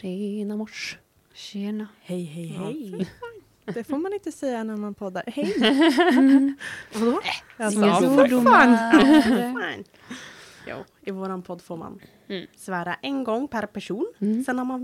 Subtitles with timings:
[0.00, 0.98] Tjena mors.
[1.34, 1.88] Tjena.
[2.00, 3.08] Hej, hej, hej.
[3.64, 5.22] Det får man inte säga när man poddar.
[5.26, 5.54] Hej!
[6.94, 7.20] Vadå?
[7.56, 8.52] Alltså, så fördomar.
[8.92, 9.54] fan.
[9.54, 9.84] Fan.
[10.66, 12.46] Jo, i våran podd får man Mm.
[12.56, 14.12] svära en gång per person.
[14.20, 14.44] Mm.
[14.44, 14.80] Sen har man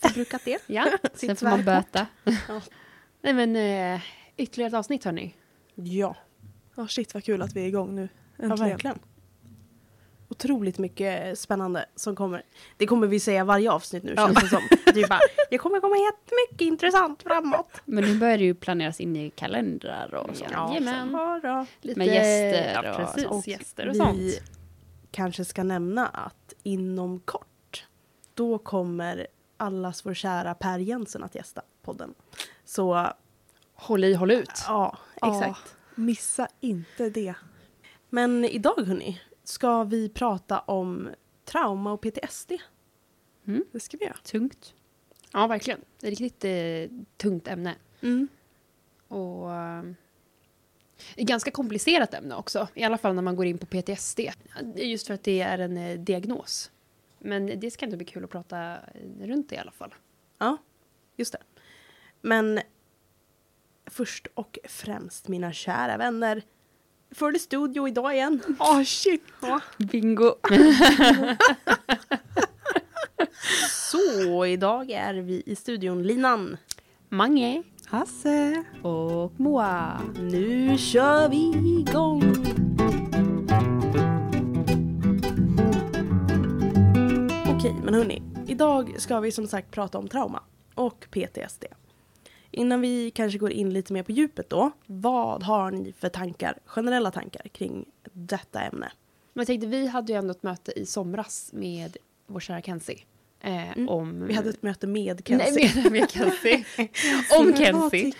[0.00, 0.62] förbrukat det.
[0.66, 2.06] Ja, sen får man böta.
[2.24, 2.60] Ja.
[3.22, 4.00] Nej men eh,
[4.36, 5.34] ytterligare ett avsnitt hörni.
[5.74, 6.16] Ja,
[6.76, 8.08] Ja, shit vad kul att vi är igång nu.
[8.36, 8.70] ja Äntligen.
[8.70, 8.98] verkligen.
[10.30, 12.42] Otroligt mycket spännande som kommer.
[12.76, 14.26] Det kommer vi säga varje avsnitt nu Ja.
[14.26, 14.62] känns det som.
[14.94, 15.20] Det bara,
[15.50, 17.70] det kommer komma jättemycket intressant framåt.
[17.84, 20.44] Men nu börjar det ju planeras in i kalendrar och så.
[20.52, 21.12] Jajamän.
[21.12, 21.66] bara.
[21.80, 23.24] Lite, Med gäster ja, och, precis.
[23.30, 24.42] och gäster och vi sånt.
[25.10, 27.86] kanske ska nämna att inom kort
[28.34, 32.14] då kommer allas vår kära Per Jensen att gästa podden.
[32.64, 33.06] Så
[33.74, 34.50] Håll i, håll ut.
[34.66, 35.40] ja, Ja.
[35.40, 35.74] exakt.
[35.94, 37.34] Missa inte det.
[38.10, 39.20] Men idag hörni
[39.50, 41.10] ska vi prata om
[41.44, 42.52] trauma och PTSD.
[43.72, 44.16] Det ska vi göra.
[44.24, 44.74] Tungt.
[45.32, 45.80] Ja, verkligen.
[46.00, 47.74] Det är ett riktigt eh, tungt ämne.
[49.08, 49.82] Och eh,
[51.16, 52.68] ett ganska komplicerat ämne också.
[52.74, 54.20] I alla fall när man går in på PTSD.
[54.76, 56.70] Just för att det är en eh, diagnos.
[57.18, 59.94] Men det ska inte bli kul att prata eh, runt det i alla fall.
[60.38, 60.56] Ja,
[61.16, 61.42] just det.
[62.20, 62.60] Men
[63.86, 66.42] först och främst mina kära vänner.
[67.10, 68.42] För det studio idag igen.
[68.58, 69.22] Åh shit!
[69.40, 69.60] Ja.
[69.78, 70.34] Bingo!
[73.70, 76.56] Så idag är vi i studion Linan.
[77.08, 78.64] Mange Hasse!
[78.82, 80.00] och Moa.
[80.20, 82.22] Nu kör vi igång!
[87.56, 88.22] Okej, men hörni.
[88.46, 90.42] Idag ska vi som sagt prata om trauma
[90.74, 91.64] och PTSD.
[92.50, 94.70] Innan vi kanske går in lite mer på djupet då.
[94.86, 98.92] Vad har ni för tankar, generella tankar kring detta ämne?
[99.32, 102.98] Men jag tänkte, vi hade ju ändå ett möte i somras med vår kära Kenzie.
[103.40, 103.88] Eh, Mm.
[103.88, 104.26] om...
[104.26, 105.70] Vi hade ett möte med Kenzie.
[105.74, 106.64] Nej, med, med Kenzie.
[107.38, 108.12] om Kenzie.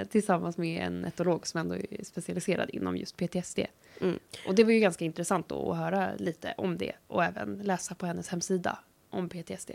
[0.00, 3.58] Eh, tillsammans med en etolog som ändå är specialiserad inom just PTSD.
[4.00, 4.18] Mm.
[4.46, 7.94] Och det var ju ganska intressant då att höra lite om det och även läsa
[7.94, 8.78] på hennes hemsida
[9.10, 9.70] om PTSD.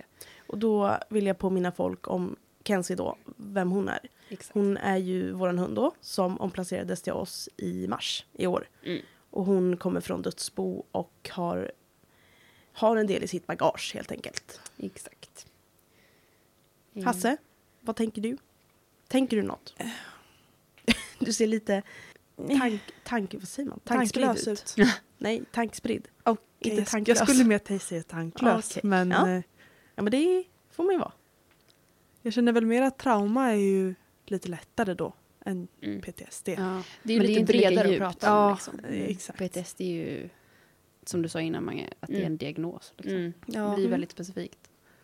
[0.47, 2.35] Och då vill jag påminna folk om
[2.69, 3.99] Kenzie då, vem hon är.
[4.29, 4.53] Exakt.
[4.53, 8.67] Hon är ju våran hund då, som omplacerades till oss i mars i år.
[8.83, 9.01] Mm.
[9.29, 11.71] Och hon kommer från dödsbo och har,
[12.73, 14.61] har en del i sitt bagage helt enkelt.
[14.77, 15.47] Exakt.
[17.05, 17.37] Hasse,
[17.81, 18.37] vad tänker du?
[19.07, 19.75] Tänker du något?
[21.19, 21.81] Du ser lite
[22.59, 23.79] tank, tank, vad säger man?
[23.83, 24.75] Tanklös ut.
[24.77, 24.87] ut.
[25.17, 26.07] Nej, tankspridd.
[26.23, 27.17] Okej, Inte tanklös.
[27.19, 28.71] jag skulle mer säga tanklös.
[28.71, 28.81] Okej.
[28.89, 29.29] Men Ja.
[29.29, 29.41] eh,
[29.95, 31.11] Ja men det får man ju vara.
[32.21, 35.13] Jag känner väl mer att trauma är ju lite lättare då
[35.45, 36.01] än Mm.
[36.01, 36.49] PTSD.
[36.49, 38.39] Ja, det är ju Men det är lite lika bredare att prata om.
[38.49, 38.79] Ja, Liksom.
[38.79, 39.39] eh, exakt.
[39.39, 40.29] PTSD är ju,
[41.05, 42.31] som du sa innan Mange, att det är Mm.
[42.31, 42.93] en diagnos.
[42.97, 43.17] Liksom.
[43.17, 43.33] Mm.
[43.45, 43.69] Ja.
[43.69, 44.59] Det blir väldigt specifikt.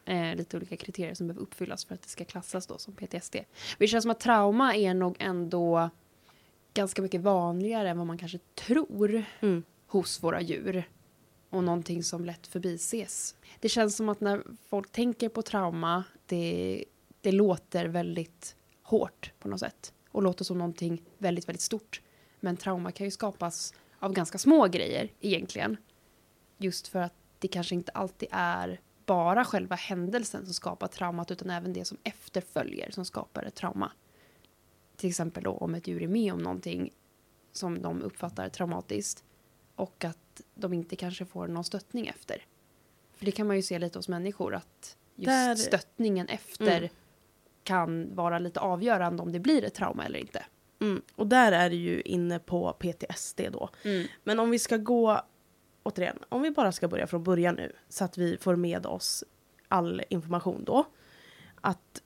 [0.06, 3.36] Eh, lite olika kriterier som behöver uppfyllas för att det ska klassas då som PTSD.
[3.78, 5.90] Det känns som att trauma är nog ändå
[6.74, 9.64] ganska mycket vanligare än vad man kanske tror Mm.
[9.88, 10.84] hos våra djur.
[11.50, 13.36] Och någonting som lätt förbises.
[13.60, 16.86] Det känns som att när folk tänker på trauma, det,
[17.26, 19.94] det låter väldigt hårt på något sätt.
[20.12, 22.02] Och låter som någonting väldigt, väldigt stort.
[22.40, 25.78] Men trauma kan ju skapas av ganska små grejer egentligen.
[26.58, 31.50] Just för att det kanske inte alltid är bara själva händelsen som skapar traumat utan
[31.50, 33.92] även det som efterföljer som skapar ett trauma.
[34.96, 36.94] Till exempel då om ett djur är med om någonting
[37.52, 39.24] som de uppfattar traumatiskt
[39.76, 42.46] och att de inte kanske får någon stöttning efter.
[43.14, 46.90] För det kan man ju se lite hos människor att just Där- stöttningen efter Mm.
[47.66, 50.46] Kan vara lite avgörande om det blir ett trauma eller inte.
[50.82, 51.02] Mm.
[51.16, 53.70] Och där är det ju inne på PTSD då.
[54.24, 55.22] Men om vi ska gå,
[55.84, 59.24] återigen, om vi bara ska börja från början nu så att vi får med oss
[59.68, 60.86] all information då.
[61.62, 62.02] Att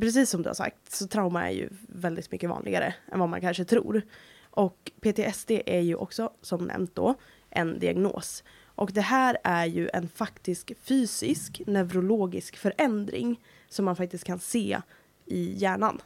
[0.00, 3.40] precis som du har sagt så trauma är ju väldigt mycket vanligare än vad man
[3.40, 4.02] kanske tror.
[4.50, 7.14] Och PTSD är ju också som nämnt då
[7.50, 8.44] en diagnos.
[8.74, 14.80] Och det här är ju en faktisk fysisk neurologisk förändring som man faktiskt kan se
[15.26, 16.00] i hjärnan.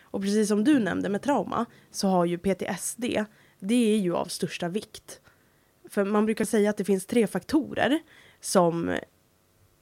[0.00, 3.04] Och precis som du nämnde med trauma så har ju PTSD,
[3.58, 5.20] det är ju av största vikt.
[5.88, 7.98] För man brukar säga att det finns tre faktorer
[8.40, 8.96] som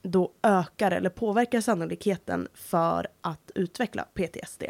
[0.01, 4.63] då ökar eller påverkar sannolikheten för att utveckla PTSD.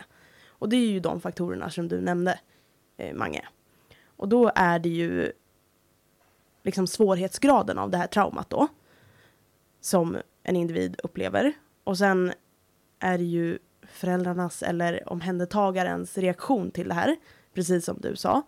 [0.45, 2.39] Och det är ju de faktorerna som du nämnde,
[2.97, 3.47] eh, Mange.
[4.05, 5.31] Och då är det ju
[6.63, 8.67] liksom svårighetsgraden av det här traumat då
[9.81, 11.53] som en individ upplever.
[11.83, 12.33] Och sen
[12.99, 17.15] är det ju föräldrarnas eller omhändertagarens reaktion till det här,
[17.53, 18.41] precis som du sa.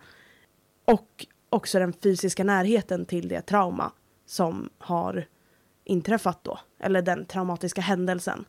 [0.84, 3.92] Och också den fysiska närheten till det trauma
[4.26, 5.26] som har
[5.84, 6.58] inträffat då.
[6.78, 8.44] Eller den traumatiska händelsen.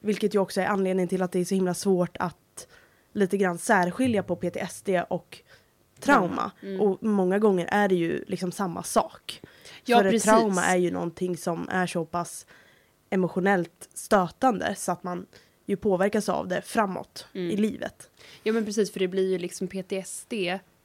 [0.00, 2.66] Vilket ju också är anledningen till att det är så himla svårt att
[3.12, 5.42] lite grann särskilja på PTSD och
[6.02, 6.50] trauma.
[6.62, 6.80] Mm.
[6.80, 9.40] Och många gånger är det ju liksom samma sak.
[9.84, 10.28] Ja, För ett precis.
[10.30, 12.46] trauma är ju någonting som är så pass
[13.10, 15.26] emotionellt stötande så att man
[15.66, 17.50] ju påverkas av det framåt Mm.
[17.50, 18.10] i livet.
[18.42, 20.34] Ja men precis, för det blir ju liksom PTSD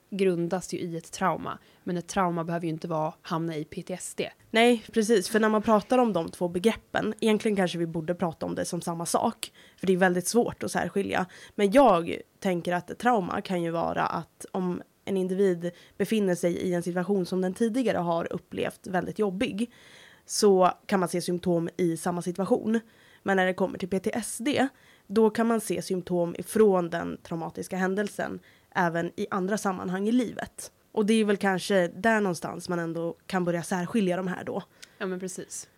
[0.10, 1.58] grundas ju i ett trauma.
[1.84, 4.22] Men ett trauma behöver ju inte vara, hamna i PTSD.
[4.52, 5.30] Nej, precis.
[5.30, 8.66] För när man pratar om de två begreppen, egentligen kanske vi borde prata om det
[8.66, 9.52] som samma sak.
[9.78, 11.26] För det är väldigt svårt att särskilja.
[11.56, 16.54] Men jag tänker att ett trauma kan ju vara att om en individ befinner sig
[16.58, 19.72] i en situation som den tidigare har upplevt väldigt jobbig
[20.26, 22.80] så kan man se symptom i samma situation.
[23.24, 24.48] Men när det kommer till PTSD
[25.08, 28.40] då kan man se symptom ifrån den traumatiska händelsen
[28.76, 30.72] även i andra sammanhang i livet.
[30.92, 34.64] Och det är väl kanske där någonstans man ändå kan börja särskilja de här då.
[34.98, 35.70] Ja men precis.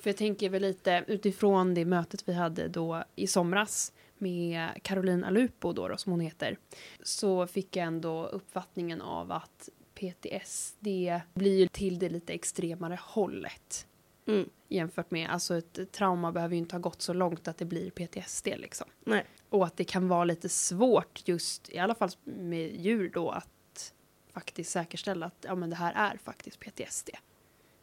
[0.00, 5.24] För jag tänker väl lite utifrån det mötet vi hade då i somras med Caroline
[5.24, 6.58] Alupo då, då som hon heter.
[7.02, 10.86] Så fick jag ändå uppfattningen av att PTSD
[11.34, 13.86] blir till det lite extremare hållet.
[14.26, 14.48] Mm.
[14.68, 17.90] Jämfört med, alltså ett trauma behöver ju inte ha gått så långt att det blir
[17.90, 18.86] PTSD liksom.
[19.04, 19.24] Nej.
[19.48, 23.94] Och att det kan vara lite svårt just, i alla fall med djur då, att
[24.32, 27.10] faktiskt säkerställa att ja, men det här är faktiskt PTSD.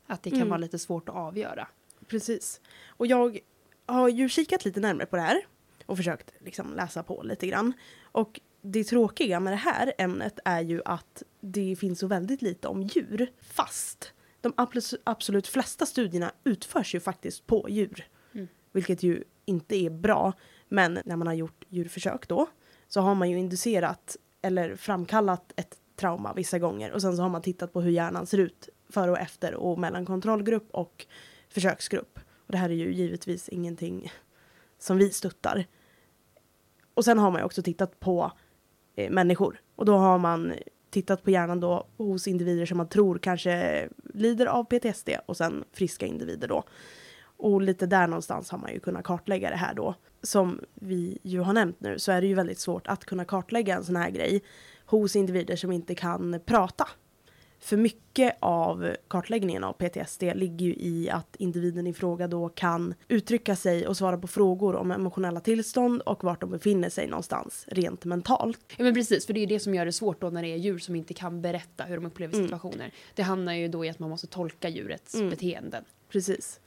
[0.07, 0.49] Att det kan Mm.
[0.49, 1.67] vara lite svårt att avgöra.
[2.07, 2.61] Precis.
[2.87, 3.39] Och jag
[3.85, 5.45] har ju kikat lite närmare på det här
[5.85, 7.73] och försökt liksom läsa på lite grann.
[8.01, 12.67] Och det tråkiga med det här ämnet är ju att det finns så väldigt lite
[12.67, 13.31] om djur.
[13.41, 18.07] Fast de abs- absolut flesta studierna utförs ju faktiskt på djur.
[18.33, 18.47] Mm.
[18.71, 20.33] Vilket ju inte är bra.
[20.69, 22.47] Men när man har gjort djurförsök då
[22.87, 27.29] så har man ju inducerat eller framkallat ett trauma vissa gånger och sen så har
[27.29, 31.05] man tittat på hur hjärnan ser ut före och efter och mellan kontrollgrupp och
[31.49, 32.19] försöksgrupp.
[32.29, 34.11] Och det här är ju givetvis ingenting
[34.79, 35.65] som vi stöttar.
[36.95, 38.31] Och sen har man ju också tittat på
[38.95, 40.53] eh, människor och då har man
[40.89, 45.63] tittat på hjärnan då hos individer som man tror kanske lider av PTSD och sen
[45.73, 46.63] friska individer då.
[47.37, 49.95] Och lite där någonstans har man ju kunnat kartlägga det här då.
[50.21, 53.75] Som vi ju har nämnt nu så är det ju väldigt svårt att kunna kartlägga
[53.75, 54.43] en sån här grej
[54.85, 56.87] hos individer som inte kan prata.
[57.65, 62.93] För mycket av kartläggningen av PTSD ligger ju i att individen i fråga då kan
[63.07, 67.65] uttrycka sig och svara på frågor om emotionella tillstånd och vart de befinner sig någonstans
[67.67, 68.59] rent mentalt.
[68.77, 70.55] Ja men precis, för det är det som gör det svårt då när det är
[70.57, 72.45] djur som inte kan berätta hur de upplever Mm.
[72.45, 72.91] situationer.
[73.15, 75.29] Det hamnar ju då i att man måste tolka djurets Mm.
[75.29, 75.83] beteenden.
[76.09, 76.59] Precis.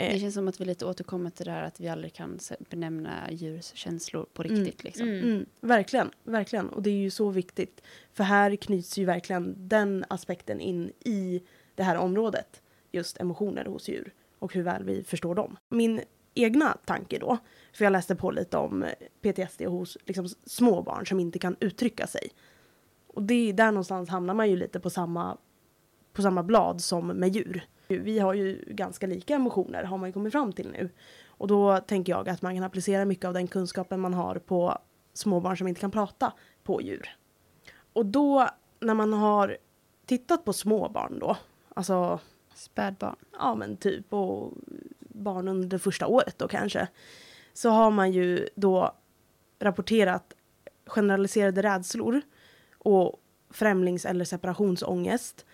[0.00, 2.38] Eh, Det känns som att vi lite återkommer till det här att vi aldrig kan
[2.70, 4.56] benämna djurs känslor på Mm.
[4.64, 4.84] riktigt.
[4.84, 5.08] Liksom.
[5.08, 5.22] Mm.
[5.24, 6.68] Mm, verkligen, verkligen.
[6.68, 7.80] Och det är ju så viktigt.
[8.12, 11.42] För här knyts ju verkligen den aspekten in i
[11.74, 12.62] det här området.
[12.92, 15.56] Just emotioner hos djur och hur väl vi förstår dem.
[15.68, 16.00] Min
[16.34, 17.38] egna tanke då,
[17.72, 18.84] för jag läste på lite om
[19.22, 22.28] PTSD hos liksom, små barn som inte kan uttrycka sig.
[23.06, 25.36] Och det, där någonstans hamnar man ju lite på samma,
[26.12, 27.62] på samma blad som med djur.
[27.98, 30.90] Vi har ju ganska lika emotioner har man ju kommit fram till nu.
[31.26, 34.78] Och då tänker jag att man kan applicera mycket av den kunskapen man har på
[35.12, 36.32] småbarn som inte kan prata
[36.62, 37.16] på djur.
[37.92, 38.48] Och då
[38.80, 39.56] när man har
[40.06, 41.36] tittat på småbarn då,
[41.74, 42.20] alltså
[42.54, 43.16] Spädbarn.
[43.38, 44.52] ja men typ och
[44.98, 46.88] barn under det första året då kanske,
[47.52, 48.94] så har man ju då
[49.58, 50.34] rapporterat
[50.86, 52.20] generaliserade rädslor
[52.78, 55.46] och främlings eller separationsångest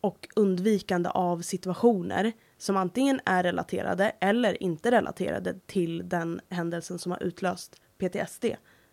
[0.00, 7.12] och undvikande av situationer som antingen är relaterade eller inte relaterade till den händelsen som
[7.12, 8.44] har utlöst PTSD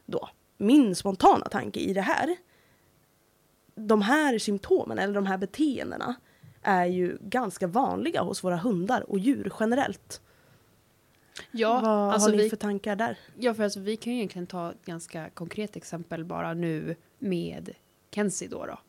[0.05, 0.29] då.
[0.57, 2.35] Min spontana tanke i det här,
[3.75, 6.15] de här symptomen eller de här beteendena
[6.61, 10.21] är ju ganska vanliga hos våra hundar och djur generellt.
[11.51, 13.17] Ja, Vad alltså har ni vi, för tankar där?
[13.37, 17.73] ja, för alltså vi kan ju egentligen ta ett ganska konkret exempel bara nu med
[18.11, 18.65] Kenzie då.
[18.65, 18.79] då.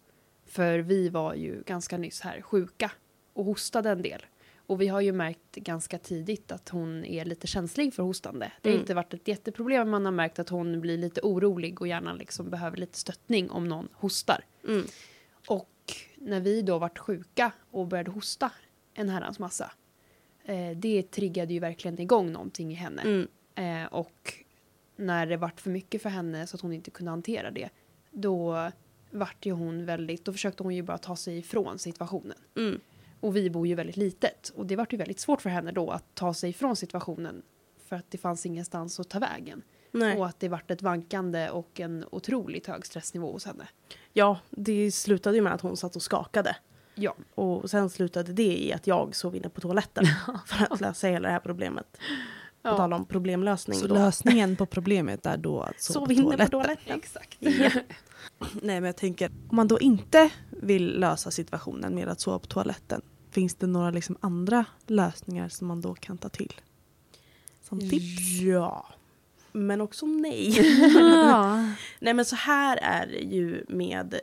[0.49, 2.91] För vi var ju ganska nyss här sjuka
[3.33, 4.27] och hostade en del.
[4.57, 8.53] Och vi har ju märkt ganska tidigt att hon är lite känslig för hostande.
[8.63, 8.81] Det har Mm.
[8.81, 12.13] inte varit ett jätteproblem, men man har märkt att hon blir lite orolig och gärna
[12.13, 14.45] liksom behöver lite stöttning om någon hostar.
[14.69, 14.87] Mm.
[15.49, 15.69] Och
[16.17, 18.51] när vi då vart sjuka och började hosta
[18.95, 19.73] en herrans massa,
[20.45, 23.03] eh, det triggade ju verkligen igång någonting i henne.
[23.03, 23.29] Mm.
[23.55, 24.35] Eh, och
[24.97, 27.69] när det vart för mycket för henne så att hon inte kunde hantera det,
[28.11, 28.71] då
[29.11, 32.39] vart ju hon väldigt, då försökte hon ju bara ta sig ifrån situationen.
[32.57, 32.81] Mm.
[33.21, 35.91] Och vi bor ju väldigt litet och det vart ju väldigt svårt för henne då
[35.91, 37.43] att ta sig ifrån situationen
[37.89, 39.63] för att det fanns ingenstans att ta vägen.
[39.91, 40.19] Nej.
[40.19, 43.69] Och att det vart ett vankande och en otroligt hög stressnivå hos henne.
[44.13, 46.57] Ja, det slutade ju med att hon satt och skakade.
[46.95, 47.17] Ja.
[47.35, 50.05] Och sen slutade det i att jag sov inne på toaletten
[50.47, 51.99] för att lösa hela det här problemet.
[52.71, 53.79] På tal om problemlösning.
[53.79, 53.95] Så då.
[53.95, 56.51] lösningen på problemet är då att sova Sov på inne på toaletten.
[56.51, 56.97] toaletten.
[56.97, 57.39] Exakt.
[58.53, 62.47] Nej men jag tänker, om man då inte vill lösa situationen med att sova på
[62.47, 66.53] toaletten, finns det några liksom andra lösningar som man då kan ta till?
[67.63, 68.41] Som tips?
[68.43, 68.87] Ja.
[69.53, 70.59] Men också nej.
[70.99, 71.69] Ja.
[72.01, 74.21] Nej men så här är det ju med,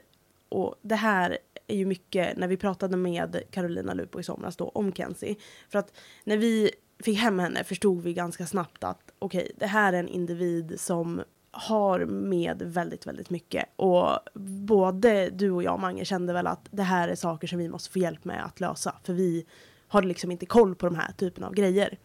[0.49, 1.37] och det här
[1.67, 5.35] är ju mycket när vi pratade med Carolina Lupo i somras då om Kenzie.
[5.69, 9.93] För att när vi fick hem henne förstod vi ganska snabbt att okej, det här
[9.93, 11.21] är en individ som
[11.51, 13.65] har med väldigt, väldigt mycket.
[13.75, 17.69] Och både du och jag, Mange, kände väl att det här är saker som vi
[17.69, 18.95] måste få hjälp med att lösa.
[19.03, 19.45] För vi
[19.87, 21.97] har liksom inte koll på de här typen av grejer.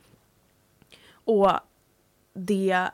[1.10, 1.50] Och
[2.34, 2.88] det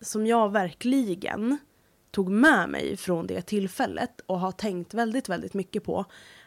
[0.00, 1.58] som jag verkligen
[2.10, 6.04] tog med mig från det tillfället och har tänkt väldigt, väldigt mycket på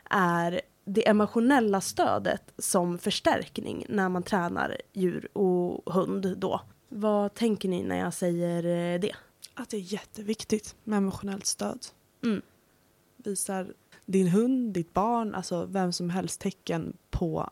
[0.09, 0.61] är
[0.93, 6.61] det emotionella stödet som förstärkning när man tränar djur och hund då.
[6.89, 9.15] Vad tänker ni när jag säger eh, det?
[9.53, 11.85] Att det är jätteviktigt med emotionellt stöd.
[12.23, 12.41] Mm.
[13.17, 13.73] Visar
[14.05, 17.49] din hund, ditt barn, alltså vem som helst tecken på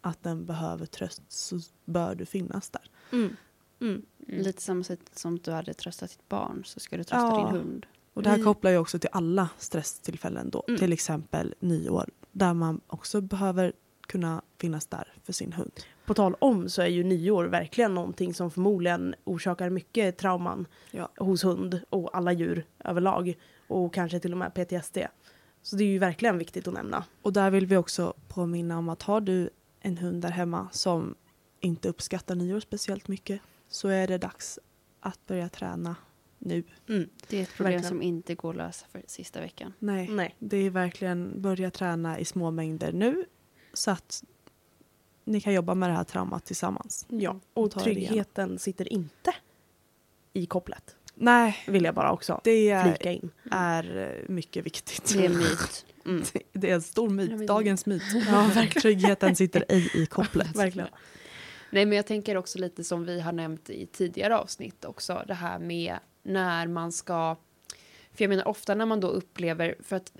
[0.00, 2.90] att den behöver tröst så bör du finnas där.
[3.12, 3.36] Mm.
[3.80, 4.02] Mm.
[4.26, 7.36] Lite samma sätt som du hade tröstat ditt barn så ska du trösta Ja.
[7.36, 7.86] din hund.
[8.14, 10.64] Och det här kopplar ju också till alla stresstillfällen då.
[10.68, 10.78] Mm.
[10.78, 12.10] Till exempel nyår.
[12.32, 13.72] Där man också behöver
[14.06, 15.72] kunna finnas där för sin hund.
[16.04, 21.08] På tal om så är ju nyår verkligen någonting som förmodligen orsakar mycket trauman Ja.
[21.16, 23.34] hos hund och alla djur överlag.
[23.68, 24.98] Och kanske till och med PTSD.
[25.62, 27.04] Så det är ju verkligen viktigt att nämna.
[27.22, 31.14] Och där vill vi också påminna om att har du en hund där hemma som
[31.60, 34.58] inte uppskattar nyår speciellt mycket så är det dags
[35.00, 35.96] att börja träna
[36.40, 36.62] nu.
[36.88, 37.08] Mm.
[37.28, 37.88] Det är ett problem Verkligen.
[37.88, 39.72] som inte går att lösa för sista veckan.
[39.78, 40.36] Nej, Nej.
[40.38, 43.24] det är verkligen börja träna i små mängder nu
[43.72, 44.24] så att
[45.24, 47.06] ni kan jobba med det här traumat tillsammans.
[47.08, 47.84] Ja, och igen.
[47.84, 49.34] tryggheten sitter inte
[50.32, 50.96] i kopplet.
[51.14, 53.30] Nej, Vill jag bara också det är, flika in.
[53.50, 55.12] är eh, mycket viktigt.
[55.14, 55.86] Det är en myt.
[56.04, 56.22] Mm.
[56.52, 58.02] Det är en stor myt, dagens myt.
[58.26, 60.56] Ja, Tryggheten sitter ej i kopplet.
[60.56, 60.88] Verkligen.
[61.70, 65.34] Nej, men jag tänker också lite som vi har nämnt i tidigare avsnitt också, det
[65.34, 67.36] här med när man ska...
[68.12, 70.12] För jag menar ofta när man då upplever, för att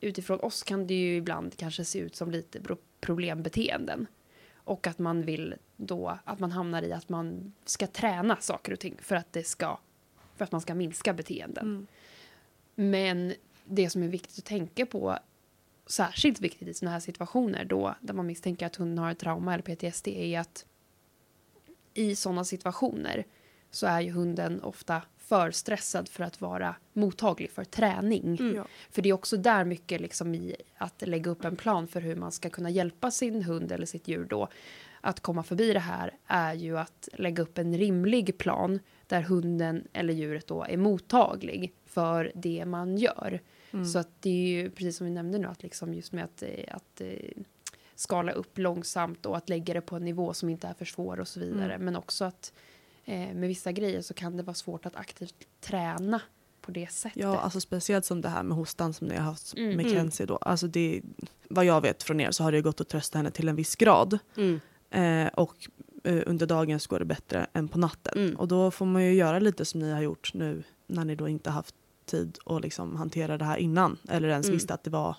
[0.00, 2.60] utifrån oss kan det ju ibland kanske se ut som lite
[3.00, 4.06] problembeteenden.
[4.54, 8.80] Och att man vill då, att man hamnar i att man ska träna saker och
[8.80, 9.78] ting för att det ska,
[10.36, 11.66] för att man ska minska beteenden.
[11.66, 11.86] Mm.
[12.74, 13.34] Men
[13.64, 15.18] det som är viktigt att tänka på,
[15.86, 19.54] särskilt viktigt i sådana här situationer då, där man misstänker att hunden har ett trauma
[19.54, 20.66] eller PTSD, är att
[21.94, 23.24] i sådana situationer
[23.70, 28.36] så är ju hunden ofta för stressad för att vara mottaglig för träning.
[28.40, 28.56] Mm.
[28.56, 28.66] Ja.
[28.90, 32.16] För det är också där mycket liksom i att lägga upp en plan för hur
[32.16, 34.48] man ska kunna hjälpa sin hund eller sitt djur då
[35.00, 39.88] att komma förbi det här är ju att lägga upp en rimlig plan där hunden
[39.92, 43.40] eller djuret då är mottaglig för det man gör.
[43.70, 43.84] Mm.
[43.84, 46.42] Så att det är ju precis som vi nämnde nu att liksom just med att,
[46.42, 47.42] eh, att eh,
[47.94, 51.20] skala upp långsamt och att lägga det på en nivå som inte är för svår
[51.20, 51.74] och så vidare.
[51.74, 51.84] Mm.
[51.84, 52.52] Men också att
[53.06, 56.20] med vissa grejer så kan det vara svårt att aktivt träna
[56.60, 57.22] på det sättet.
[57.22, 59.76] Ja, alltså speciellt som det här med hostan som ni har haft Mm.
[59.76, 59.96] med Mm.
[59.98, 60.36] Kenzie då.
[60.36, 61.02] Alltså det,
[61.48, 63.76] vad jag vet från er så har det gått att trösta henne till en viss
[63.76, 64.18] grad.
[64.36, 64.60] Mm.
[64.90, 65.68] Eh, och
[66.04, 68.18] eh, under dagen så går det bättre än på natten.
[68.24, 68.36] Mm.
[68.36, 71.28] Och då får man ju göra lite som ni har gjort nu när ni då
[71.28, 71.74] inte haft
[72.06, 73.96] tid att liksom hantera det här innan.
[74.08, 74.56] Eller ens Mm.
[74.56, 75.16] visste att det var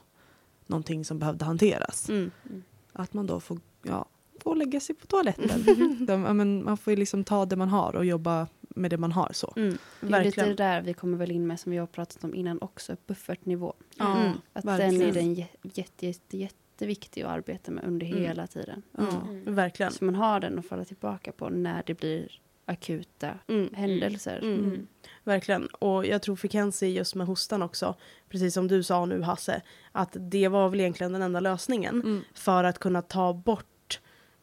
[0.68, 2.10] någonting som behövde hanteras.
[2.10, 2.32] Mm.
[2.94, 4.06] Att man då får, ja,
[4.44, 5.66] får lägga sig på toaletten.
[6.08, 9.12] De, men man får ju liksom ta det man har och jobba med det man
[9.12, 9.30] har.
[9.34, 9.54] så.
[9.56, 9.78] Mm.
[10.02, 12.36] Det är lite det där vi kommer väl in med som vi har pratat om
[12.36, 13.74] innan också, buffertnivå.
[13.98, 14.32] Ja, Mm.
[14.54, 15.00] Att verkligen.
[15.00, 18.20] den är den jä- jätte, jätte, jätteviktig att arbeta med under Mm.
[18.22, 18.82] hela tiden.
[18.98, 19.56] Mm.
[19.56, 19.92] Verkligen.
[19.92, 23.70] Så man har den att falla tillbaka på när det blir akuta Mm.
[23.74, 24.40] händelser.
[24.44, 24.64] Mm.
[24.64, 24.88] Mm.
[25.24, 25.66] Verkligen.
[25.68, 27.96] Och jag tror för Kenzie just med hostan också,
[28.30, 29.62] precis som du sa nu Hasse,
[29.92, 32.22] att det var väl egentligen den enda lösningen Mm.
[32.34, 33.66] för att kunna ta bort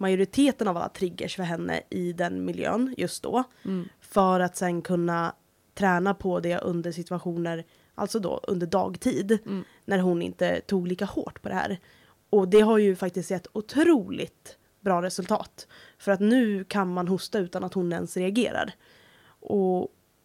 [0.03, 3.45] majoriteten av alla triggers för henne i den miljön just då.
[3.65, 3.89] Mm.
[4.01, 5.35] För att sen kunna
[5.75, 9.65] träna på det under situationer, alltså då under dagtid, Mm.
[9.85, 11.79] när hon inte tog lika hårt på det här.
[12.31, 15.67] Och det har ju faktiskt gett otroligt bra resultat.
[15.99, 18.75] För att nu kan man hosta utan att hon ens reagerar.
[19.41, 19.81] Och,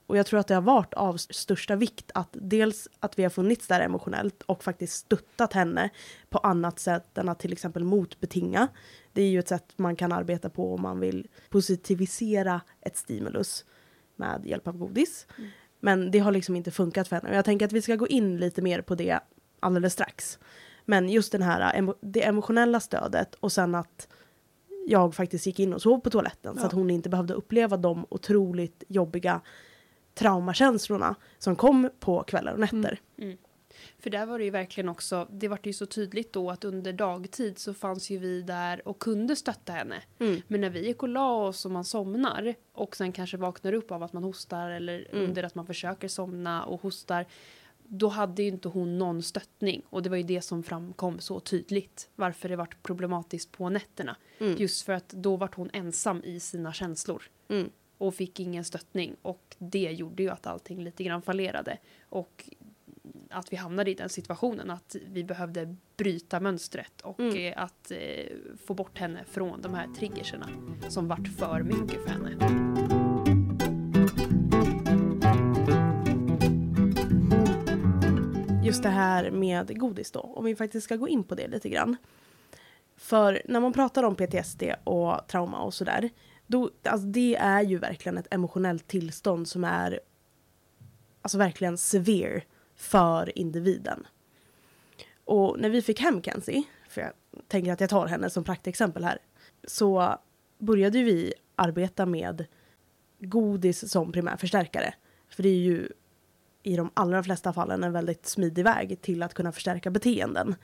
[0.08, 3.30] och jag tror att det har varit av största vikt att dels att vi har
[3.30, 5.90] funnits där emotionellt och faktiskt stöttat henne
[6.30, 8.68] på annat sätt än att till exempel motbetinga.
[9.18, 13.66] Det är ju ett sätt man kan arbeta på om man vill positivisera ett stimulus
[14.16, 15.28] med hjälp av godis.
[15.80, 17.36] Men det har liksom inte funkat för henne.
[17.36, 19.20] Jag tänker att vi ska gå in lite mer på det
[19.60, 20.40] alldeles strax.
[20.86, 24.08] Men just den här, det emotionella stödet och sen att
[24.88, 26.66] jag faktiskt gick in och sov på toaletten så Ja.
[26.68, 29.42] att hon inte behövde uppleva de otroligt jobbiga
[30.14, 33.00] traumakänslorna som kom på kvällar och nätter.
[34.00, 36.94] För där var det ju verkligen också, det var ju så tydligt då att under
[36.94, 40.04] dagtid så fanns ju vi där och kunde stötta henne.
[40.20, 40.42] Mm.
[40.48, 43.92] Men när vi gick och la oss och man somnar och sen kanske vaknar upp
[43.92, 45.24] av att man hostar eller Mm.
[45.24, 47.26] under att man försöker somna och hostar.
[47.90, 51.40] Då hade ju inte hon någon stöttning och det var ju det som framkom så
[51.40, 52.10] tydligt.
[52.16, 54.16] Varför det vart problematiskt på nätterna.
[54.40, 54.56] Mm.
[54.58, 57.24] Just för att då vart hon ensam i sina känslor.
[57.50, 57.70] Mm.
[57.98, 61.78] Och fick ingen stöttning och det gjorde ju att allting lite grann fallerade.
[62.10, 62.50] Och
[63.38, 67.36] att vi hamnade i den situationen att vi behövde bryta mönstret och Mm.
[67.54, 67.98] eh, att eh,
[68.66, 70.50] få bort henne från de här triggerserna
[70.90, 72.58] som vart för mycket för henne.
[78.68, 81.70] just det här med godis då, om vi faktiskt ska gå in på det lite
[81.70, 81.98] grann.
[82.98, 86.10] För när man pratar om PTSD och trauma och sådär,
[86.48, 90.00] då, alltså det är ju verkligen ett emotionellt tillstånd som är
[91.22, 92.42] alltså verkligen severe
[92.78, 94.08] för individen.
[95.26, 97.12] Och när vi fick hem Kenzie, för jag
[97.48, 99.18] tänker att jag tar henne som praktexempel här,
[99.64, 100.18] så
[100.58, 102.46] började ju vi arbeta med
[103.20, 104.94] godis som primärförstärkare.
[105.30, 105.90] För det är ju
[106.64, 110.56] i de allra flesta fallen en väldigt smidig väg till att kunna förstärka beteenden.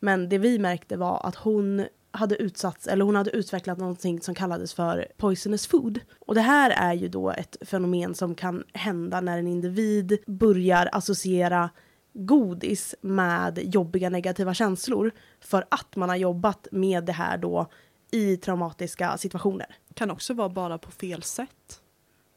[0.00, 4.34] Men det vi märkte var att hon hade utsatts, eller hon hade utvecklat någonting som
[4.34, 6.00] kallades för poisonous food.
[6.26, 10.88] Och det här är ju då ett fenomen som kan hända när en individ börjar
[10.92, 11.70] associera
[12.14, 17.66] godis med jobbiga negativa känslor för att man har jobbat med det här då
[18.10, 19.76] i traumatiska situationer.
[19.94, 21.80] Kan också vara bara på fel sätt.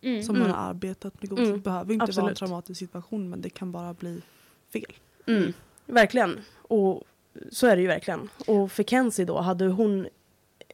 [0.01, 0.39] Som Mm.
[0.39, 1.45] man har arbetat med godis.
[1.47, 1.57] Mm.
[1.57, 2.37] Det behöver inte vara en Absolut.
[2.37, 4.21] traumatisk situation men det kan bara bli
[4.73, 4.93] fel.
[5.27, 5.53] Mm.
[5.85, 6.39] Verkligen.
[6.55, 7.03] Och
[7.51, 8.29] så är det ju verkligen.
[8.47, 10.07] Och för Kenzie då hade hon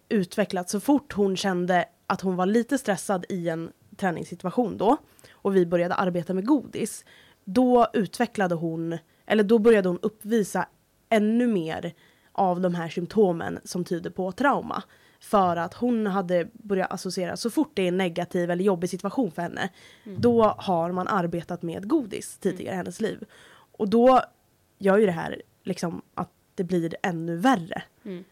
[0.09, 4.97] utvecklat så fort hon kände att hon var lite stressad i en träningssituation då
[5.31, 7.05] och vi började arbeta med godis.
[7.45, 10.67] Då utvecklade hon, eller då började hon uppvisa
[11.09, 11.93] ännu mer
[12.31, 14.83] av de här symptomen som tyder på trauma.
[15.19, 19.31] För att hon hade börjat associera, så fort det är en negativ eller jobbig situation
[19.31, 19.69] för henne,
[20.03, 23.23] då har man arbetat med godis tidigare i hennes liv.
[23.71, 24.21] Och då
[24.77, 27.83] gör ju det här liksom att det blir ännu värre.
[28.05, 28.23] Mm.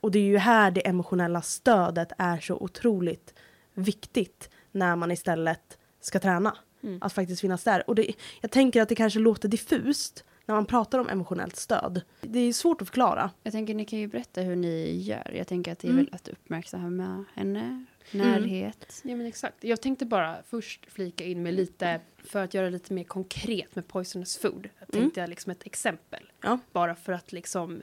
[0.00, 3.34] Och det är ju här det emotionella stödet är så otroligt
[3.74, 6.56] viktigt när man istället ska träna.
[6.82, 6.98] Mm.
[7.02, 7.90] Att faktiskt finnas där.
[7.90, 12.02] Och det, jag tänker att det kanske låter diffust när man pratar om emotionellt stöd.
[12.20, 13.30] Det är svårt att förklara.
[13.42, 15.32] Jag tänker ni kan ju berätta hur ni gör.
[15.36, 16.04] Jag tänker att det är Mm.
[16.04, 19.02] väl att uppmärksamma henne, närhet.
[19.04, 19.64] Ja men exakt.
[19.64, 23.88] Jag tänkte bara först flika in med lite, för att göra lite mer konkret med
[23.88, 24.68] poisonous food.
[24.78, 26.32] Jag tänkte jag liksom ett exempel.
[26.42, 26.58] Ja.
[26.72, 27.82] Bara för att liksom,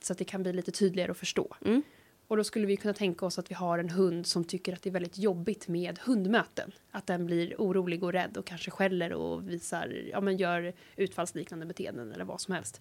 [0.00, 1.56] så att det kan bli lite tydligare att förstå.
[1.64, 1.82] Mm.
[2.28, 4.82] Och då skulle vi kunna tänka oss att vi har en hund som tycker att
[4.82, 6.72] det är väldigt jobbigt med hundmöten.
[6.90, 11.66] Att den blir orolig och rädd och kanske skäller och visar, ja men gör utfallsliknande
[11.66, 12.80] beteenden eller vad som helst.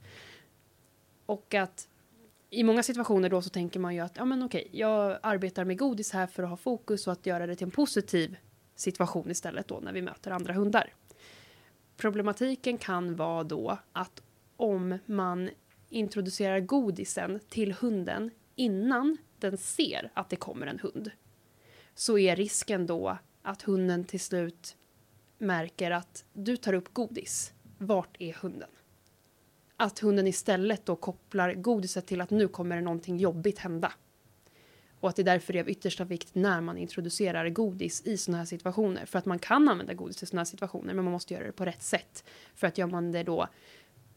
[1.26, 1.88] Och att
[2.49, 5.77] i många situationer då så tänker man ju att ja men okej, jag arbetar med
[5.77, 8.38] godis här för att ha fokus och att göra det till en positiv
[8.75, 10.93] situation istället då när vi möter andra hundar.
[11.97, 14.21] Problematiken kan vara då att
[14.57, 15.49] om man
[15.89, 21.12] introducerar godisen till hunden innan den ser att det kommer en hund
[21.95, 24.77] så är risken då att hunden till slut
[25.38, 27.53] märker att du tar upp godis.
[27.77, 28.69] Vart är hunden?
[29.78, 33.94] Att hunden istället då kopplar godiset till att nu kommer det någonting jobbigt hända.
[35.00, 38.46] Och att det därför är av yttersta vikt när man introducerar godis i sådana här
[38.46, 39.06] situationer.
[39.06, 41.52] För att man kan använda godis i sådana här situationer men man måste göra det
[41.52, 42.24] på rätt sätt.
[42.56, 43.48] För att gör man det då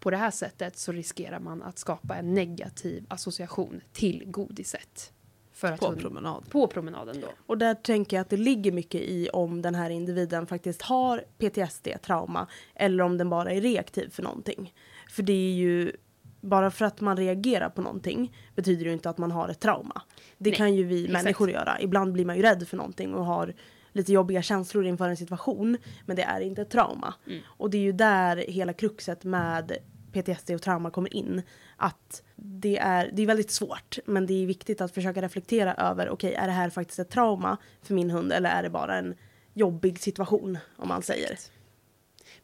[0.01, 5.13] på det här sättet så riskerar man att skapa en negativ association till godiset.
[5.53, 6.51] För att På promenad.
[6.51, 7.29] på promenaden då.
[7.47, 11.25] Och där tänker jag att det ligger mycket i om den här individen faktiskt har
[11.39, 14.75] PTSD, trauma, eller om den bara är reaktiv för någonting.
[15.11, 15.93] För det är ju,
[16.41, 20.03] bara för att man reagerar på någonting betyder det inte att man har ett trauma.
[20.39, 21.25] Det Nej, kan ju vi exakt.
[21.25, 21.81] människor göra.
[21.81, 23.55] Ibland blir man ju rädd för någonting och har
[23.93, 27.15] lite jobbiga känslor inför en situation, men det är inte ett trauma.
[27.27, 27.41] Mm.
[27.47, 29.73] Och det är ju där hela kruxet med
[30.13, 31.43] PTSD och trauma kommer in.
[31.77, 36.11] Att det är, det är väldigt svårt, men det är viktigt att försöka reflektera över,
[36.11, 39.15] okej, är det här faktiskt ett trauma för min hund eller är det bara en
[39.55, 41.39] jobbig situation, om man säger.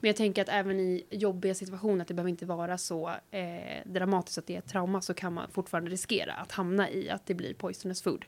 [0.01, 3.83] Men jag tänker att även i jobbiga situationer, att det behöver inte vara så eh,
[3.85, 7.27] dramatiskt att det är ett trauma, så kan man fortfarande riskera att hamna i att
[7.27, 8.25] det blir poisonous food.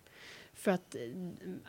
[0.54, 1.00] För att, eh,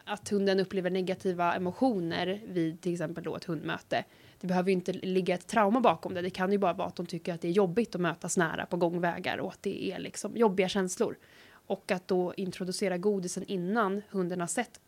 [0.06, 4.04] att hunden upplever negativa emotioner vid till exempel då ett hundmöte.
[4.42, 6.22] Det behöver ju inte ligga ett trauma bakom det.
[6.22, 8.66] Det kan ju bara vara att de tycker att det är jobbigt att mötas nära
[8.66, 11.18] på gångvägar och att det är liksom jobbiga känslor.
[11.52, 14.80] Och att då introducera godisen innan hunden har sett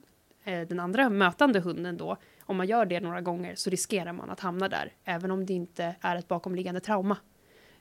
[0.44, 2.18] eh, den andra mötande hunden då.
[2.52, 4.94] Om man gör det några gånger så riskerar man att hamna där.
[5.04, 7.18] Även om det inte är ett bakomliggande trauma.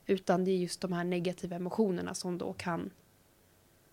[0.06, 2.90] Utan det är just de här negativa emotionerna som då kan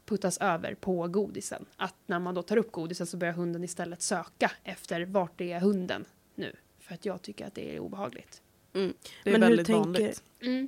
[0.05, 1.65] puttas över på godisen.
[1.77, 5.51] Att när man då tar upp godisen så börjar hunden istället söka efter vart det
[5.51, 6.55] är hunden nu.
[6.79, 8.41] För att jag tycker att det är obehagligt.
[8.71, 8.91] Det är
[9.23, 10.23] Men hur väldigt tänker- vanligt.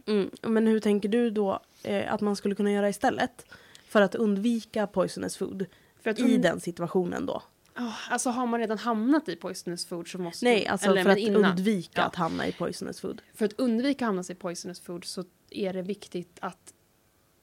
[0.05, 0.31] Mm.
[0.41, 3.45] Men hur tänker du då eh, att man skulle kunna göra istället?
[3.85, 5.65] För att undvika poisonous food
[6.01, 7.43] För att i den situationen då?
[7.79, 11.09] Oh, alltså har man redan hamnat i poisonous food så måste Nej, alltså eller, för
[11.09, 11.45] att innan.
[11.45, 12.03] undvika Ja.
[12.07, 13.21] att hamna i poisonous food.
[13.33, 16.73] För att undvika att hamna i poisonous food så är det viktigt att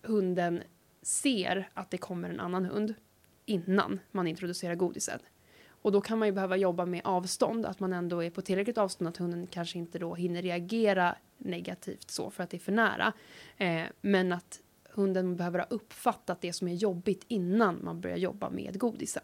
[0.02, 0.62] hunden
[1.02, 2.94] ser att det kommer en annan hund
[3.46, 5.18] innan man introducerar godisen.
[5.68, 8.78] Och då kan man ju behöva jobba med avstånd, att man ändå är på tillräckligt
[8.78, 12.72] avstånd att hunden kanske inte då hinner reagera negativt så för att det är för
[12.72, 13.12] nära.
[13.56, 18.50] Eh, men att hunden behöver ha uppfattat det som är jobbigt innan man börjar jobba
[18.50, 19.22] med godisen.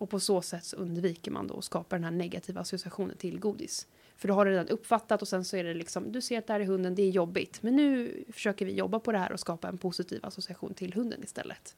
[0.00, 3.38] Och på så sätt så undviker man då att skapa den här negativa associationen till
[3.40, 3.86] godis.
[4.16, 6.46] För då har du redan uppfattat och sen så är det liksom, du ser att
[6.46, 7.62] det här är hunden, det är jobbigt.
[7.62, 11.24] Men nu försöker vi jobba på det här och skapa en positiv association till hunden
[11.24, 11.76] istället.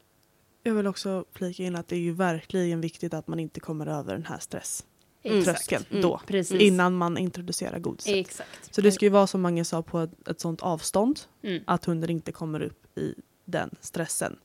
[0.63, 3.87] Jag vill också flika in att det är ju verkligen viktigt att man inte kommer
[3.87, 4.87] över den här stress.
[5.23, 5.45] Mm.
[5.45, 6.21] tröskeln Mm, då.
[6.27, 6.61] Precis.
[6.61, 8.15] Innan man introducerar godiset.
[8.15, 8.75] Exakt.
[8.75, 11.63] Så det ska ju vara som Mange sa på ett, ett sånt avstånd Mm.
[11.67, 14.37] att hunden inte kommer upp i den stressen.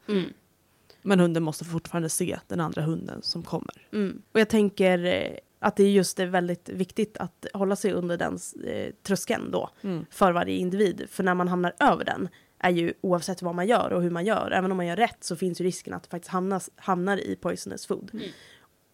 [1.04, 1.10] Mm.
[1.10, 3.88] Men hunden måste fortfarande se den andra hunden som kommer.
[3.94, 4.22] Mm.
[4.32, 8.18] Och jag tänker eh, att det är just det väldigt viktigt att hålla sig under
[8.18, 9.70] den eh, tröskeln då
[10.10, 11.06] för varje individ.
[11.10, 12.30] För när man hamnar över den
[12.60, 15.24] är ju oavsett vad man gör och hur man gör, även om man gör rätt
[15.24, 18.10] så finns ju risken att det faktiskt hamnas, hamnar i poisonous food.
[18.14, 18.30] Mm.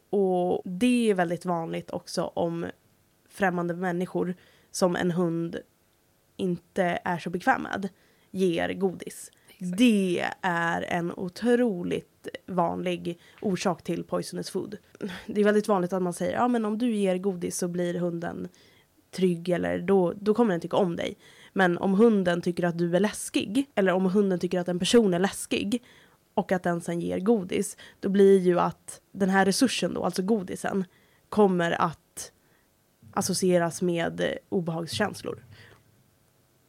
[0.09, 2.65] Och det är väldigt vanligt också om
[3.29, 4.35] främmande människor
[4.71, 5.57] som en hund
[6.37, 7.89] inte är så bekväm med
[8.31, 9.31] ger godis.
[9.63, 9.77] Exakt.
[9.77, 14.77] Det är en otroligt vanlig orsak till poisonous food.
[15.25, 17.99] Det är väldigt vanligt att man säger ja men om du ger godis så blir
[17.99, 18.47] hunden
[19.11, 21.17] trygg eller då, då kommer den tycka om dig.
[21.53, 25.13] Men om hunden tycker att du är läskig eller om hunden tycker att en person
[25.13, 25.83] är läskig
[26.33, 30.21] och att den sen ger godis då blir ju att den här resursen då, alltså
[30.21, 30.85] godisen,
[31.29, 32.31] kommer att
[33.13, 35.43] associeras med obehagskänslor.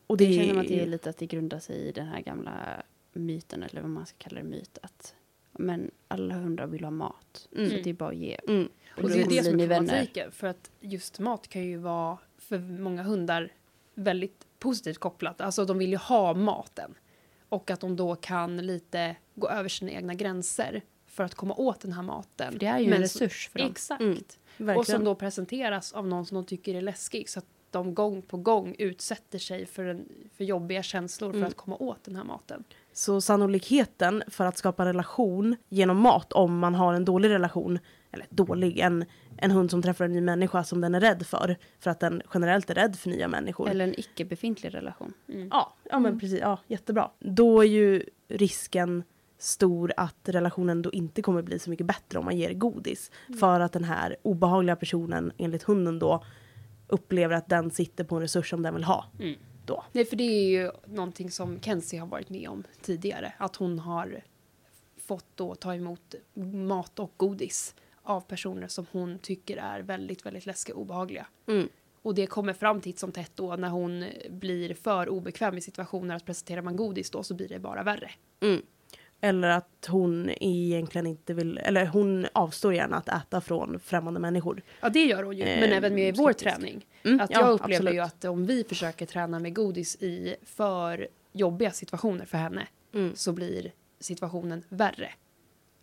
[0.06, 2.20] Och Det känner man att det är lite att det grundar sig i den här
[2.20, 5.14] gamla myten, eller vad man ska kalla det, myt, att
[5.52, 7.70] men alla hundar vill ha mat, Mm.
[7.70, 8.38] så det är bara att ge.
[8.48, 8.68] Mm.
[8.96, 10.32] Och då det är det som är problematiken.
[10.32, 13.52] För att just mat kan ju vara för många hundar
[13.94, 15.40] väldigt positivt kopplat.
[15.40, 16.94] Alltså de vill ju ha maten.
[17.48, 21.80] Och att de då kan lite gå över sina egna gränser för att komma åt
[21.80, 22.52] den här maten.
[22.52, 23.70] För det är ju Men en resurs för dem.
[23.70, 24.02] Exakt.
[24.58, 24.76] Mm.
[24.78, 27.28] Och som då presenteras av någon som de tycker är läskig.
[27.28, 31.48] Så att de gång på gång utsätter sig för, en, för jobbiga känslor för Mm.
[31.48, 32.64] att komma åt den här maten.
[32.92, 37.78] Så sannolikheten för att skapa relation genom mat om man har en dålig relation,
[38.12, 39.04] eller dålig, en,
[39.36, 42.22] en hund som träffar en ny människa som den är rädd för, för att den
[42.34, 43.68] generellt är rädd för nya människor.
[43.68, 45.12] Eller en icke befintlig relation.
[45.50, 47.10] Ja, ja men precis, ja, jättebra.
[47.18, 49.02] Då är ju risken
[49.38, 53.10] stor att relationen då inte kommer bli så mycket bättre om man ger godis.
[53.40, 56.24] För att den här obehagliga personen, enligt hunden då,
[56.88, 59.04] upplever att den sitter på en resurs som den vill ha.
[59.20, 59.34] Mm.
[59.66, 59.84] Då.
[59.92, 63.32] Nej, för det är ju någonting som Kenzie har varit med om tidigare.
[63.38, 64.22] Att hon har
[64.96, 66.14] fått då ta emot
[66.54, 71.26] mat och godis av personer som hon tycker är väldigt, väldigt läskiga och obehagliga.
[71.46, 71.68] Mm.
[72.02, 76.14] Och det kommer fram titt som tätt då när hon blir för obekväm i situationer
[76.14, 78.10] att presenterar man godis då så blir det bara värre.
[78.40, 78.62] Mm.
[79.24, 84.62] Eller att hon egentligen inte vill, eller hon avstår gärna att äta från främmande människor.
[84.80, 85.42] Ja, det gör hon ju.
[85.42, 86.56] Eh, Men även med vår skeptisk.
[86.56, 86.86] träning.
[87.04, 87.94] Mm, Att ja, jag upplever absolut.
[87.94, 93.12] ju att om vi försöker träna med godis i för jobbiga situationer för henne Mm.
[93.16, 95.10] så blir situationen värre.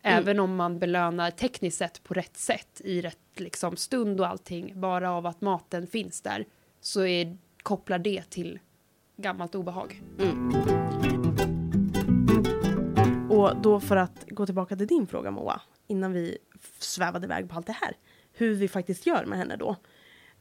[0.04, 0.20] Mm.
[0.20, 4.72] Även om man belönar tekniskt sett på rätt sätt i rätt liksom, stund och allting,
[4.82, 6.46] bara av att maten finns där,
[6.82, 8.60] så är, kopplar det till
[9.18, 10.02] gammalt obehag.
[13.42, 16.38] Och då för att gå tillbaka till din fråga Moa, innan vi
[16.80, 17.98] svävade iväg på allt det här.
[18.34, 19.76] Hur vi faktiskt gör med henne då.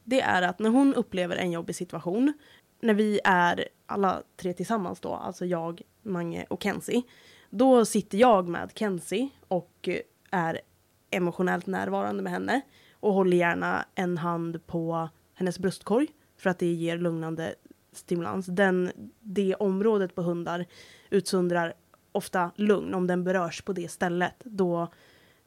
[0.03, 2.33] Det är att när hon upplever en jobbig situation,
[2.79, 7.03] när vi är alla tre tillsammans då, alltså jag, Mange och Kenzie.
[7.49, 9.89] Då sitter jag med Kenzie och
[10.31, 10.61] är
[11.09, 12.61] emotionellt närvarande med henne.
[12.93, 17.55] Och håller gärna en hand på hennes bröstkorg för att det ger lugnande
[17.91, 18.45] stimulans.
[18.45, 20.65] Den, det området på hundar
[21.09, 21.73] utsöndrar
[22.11, 22.93] ofta lugn.
[22.93, 24.87] Om den berörs på det stället då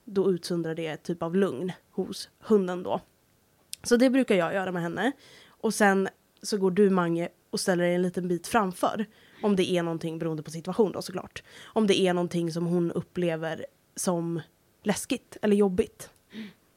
[0.05, 3.01] då utsöndrar det typ av lugn hos hunden då.
[3.83, 5.13] Så det brukar jag göra med henne.
[5.47, 6.09] Och sen
[6.43, 9.07] så går du Mange och ställer dig en liten bit framför.
[9.43, 11.43] Om det är någonting, beroende på situation då såklart.
[11.65, 14.41] Om det är någonting som hon upplever som
[14.83, 16.11] läskigt eller jobbigt.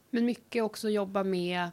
[0.09, 1.69] Men mycket också jobba med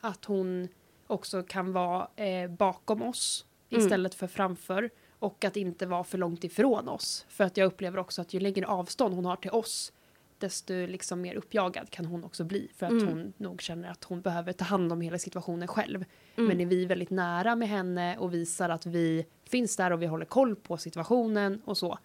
[0.00, 0.68] att hon
[1.06, 3.84] också kan vara eh, bakom oss Mm.
[3.84, 4.90] istället för framför.
[5.26, 7.26] Och att inte vara för långt ifrån oss.
[7.28, 9.92] För att jag upplever också att ju längre avstånd hon har till oss
[10.38, 12.70] desto liksom mer uppjagad kan hon också bli.
[12.76, 13.08] För att Mm.
[13.08, 16.04] hon nog känner att hon behöver ta hand om hela situationen själv.
[16.36, 16.48] Mm.
[16.48, 20.06] Men är vi väldigt nära med henne och visar att vi finns där och vi
[20.06, 21.98] håller koll på situationen och så.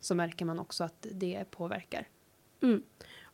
[0.00, 2.08] Så märker man också att det påverkar.
[2.62, 2.82] Mm.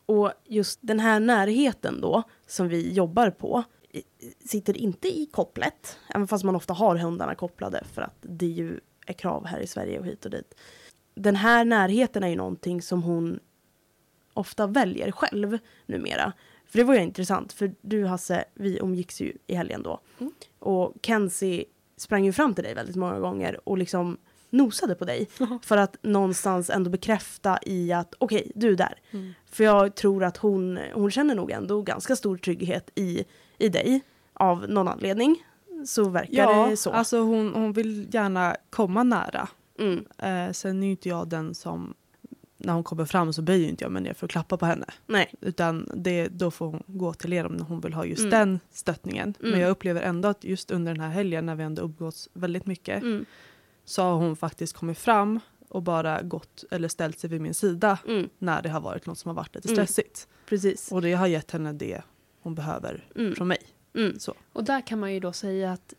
[0.07, 3.65] Och just den här närheten då, som vi jobbar på,
[4.45, 5.99] sitter inte i kopplet.
[6.15, 9.67] Även fast man ofta har hundarna kopplade för att det ju är krav här i
[9.67, 10.55] Sverige och hit och dit.
[11.15, 13.41] Den här närheten är ju någonting som hon
[14.35, 16.33] ofta väljer själv numera.
[16.67, 20.01] För det var ju intressant, för du Hasse, vi umgicks ju i helgen då.
[20.19, 20.33] Mm.
[20.59, 21.65] Och Kenzie
[21.97, 24.19] sprang ju fram till dig väldigt många gånger och liksom
[24.51, 25.29] nosade på dig.
[25.63, 28.99] För att någonstans ändå bekräfta i att okej, du är där.
[29.11, 29.35] Mm.
[29.47, 33.25] För jag tror att hon, hon känner nog ändå ganska stor trygghet i,
[33.59, 34.01] i dig.
[34.33, 35.45] Av någon anledning.
[35.87, 36.91] Så verkar Ja, det så.
[36.91, 39.49] alltså hon, hon vill gärna komma nära.
[39.79, 41.95] mm, Eh, sen är ju inte jag den som,
[42.57, 44.87] när hon kommer fram så böjer inte jag mig ner för att klappa på henne.
[45.07, 45.35] nej.
[45.41, 48.31] Utan det, då får hon gå till er om hon vill ha just Mm.
[48.31, 49.35] den stöttningen.
[49.41, 49.51] Mm.
[49.51, 52.67] Men jag upplever ändå att just under den här helgen när vi ändå umgås väldigt
[52.67, 53.25] mycket Mm,
[53.85, 57.99] så har hon faktiskt kommit fram och bara gått eller ställt sig vid min sida
[58.09, 59.77] mm, när det har varit något som har varit lite Mm.
[59.87, 60.29] stressigt.
[60.49, 60.93] precis.
[60.93, 62.03] Och det har gett henne det
[62.43, 63.05] hon behöver
[63.37, 63.59] från mig.
[63.97, 64.35] Mm, Så.
[64.53, 65.95] Och där kan man ju då säga att,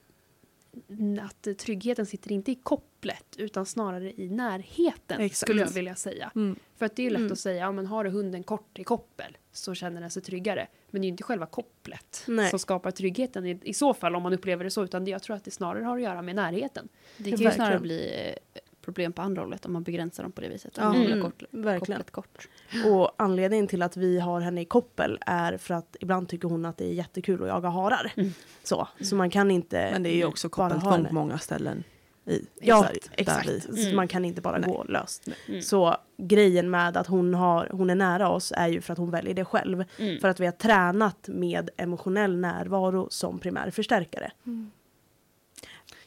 [1.22, 5.38] att tryggheten sitter inte i kopplet utan snarare i närheten Exakt.
[5.38, 6.32] skulle jag vilja säga.
[6.36, 6.56] Mm.
[6.78, 7.32] För att det är ju lätt Mm.
[7.32, 10.68] att säga, ja men har du hunden kort i koppel så känner den sig tryggare.
[10.90, 12.50] Men det är ju inte själva kopplet Nej.
[12.50, 15.24] som skapar tryggheten i, i så fall om man upplever det så utan det, jag
[15.24, 16.88] tror att det snarare har att göra med närheten.
[17.18, 20.42] Det kan ju snarare bli eh, problem på andra hållet om man begränsar dem på
[20.42, 20.74] det viset.
[20.78, 20.96] Ja.
[20.96, 22.04] Mm, kort, verkligen.
[22.12, 22.48] kort.
[22.86, 26.66] Och anledningen till att vi har henne i koppel är för att ibland tycker hon
[26.66, 28.14] att det är jättekul att jaga harar.
[28.18, 28.32] Mm.
[28.64, 31.10] Så, så man kan inte Men det är ju också koppeltvång henne.
[31.10, 31.84] på många ställen
[32.26, 33.00] i Ja, Sverige.
[33.16, 33.70] där exakt.
[33.70, 33.96] Mm.
[33.96, 34.70] man kan inte bara Nej.
[34.70, 35.28] gå löst.
[35.48, 35.62] Mm.
[35.62, 39.12] Så grejen med att hon, har, hon är nära oss är ju för att hon
[39.12, 39.84] väljer det själv.
[40.00, 40.20] Mm.
[40.20, 44.32] För att vi har tränat med emotionell närvaro som primär förstärkare.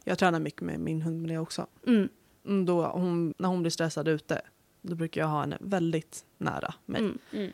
[0.05, 1.67] Jag tränar mycket med min hund med det också.
[2.51, 2.67] Mm.
[2.67, 4.43] Då hon, när hon blir stressad ute
[4.83, 7.01] då brukar jag ha henne väldigt nära mig.
[7.01, 7.19] Mm.
[7.33, 7.53] Mm.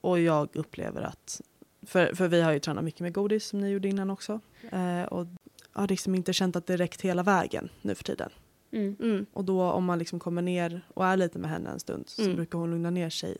[0.00, 1.40] Och jag upplever att,
[1.82, 4.40] för, för vi har ju tränat mycket med godis som ni gjorde innan också.
[4.70, 5.26] Eh, och
[5.72, 8.30] har liksom inte känt att det räckt hela vägen nu för tiden.
[8.70, 8.96] Mm.
[9.00, 9.26] Mm.
[9.32, 12.22] Och då om man liksom kommer ner och är lite med henne en stund så
[12.22, 12.36] Mm.
[12.36, 13.36] brukar hon lugna ner sig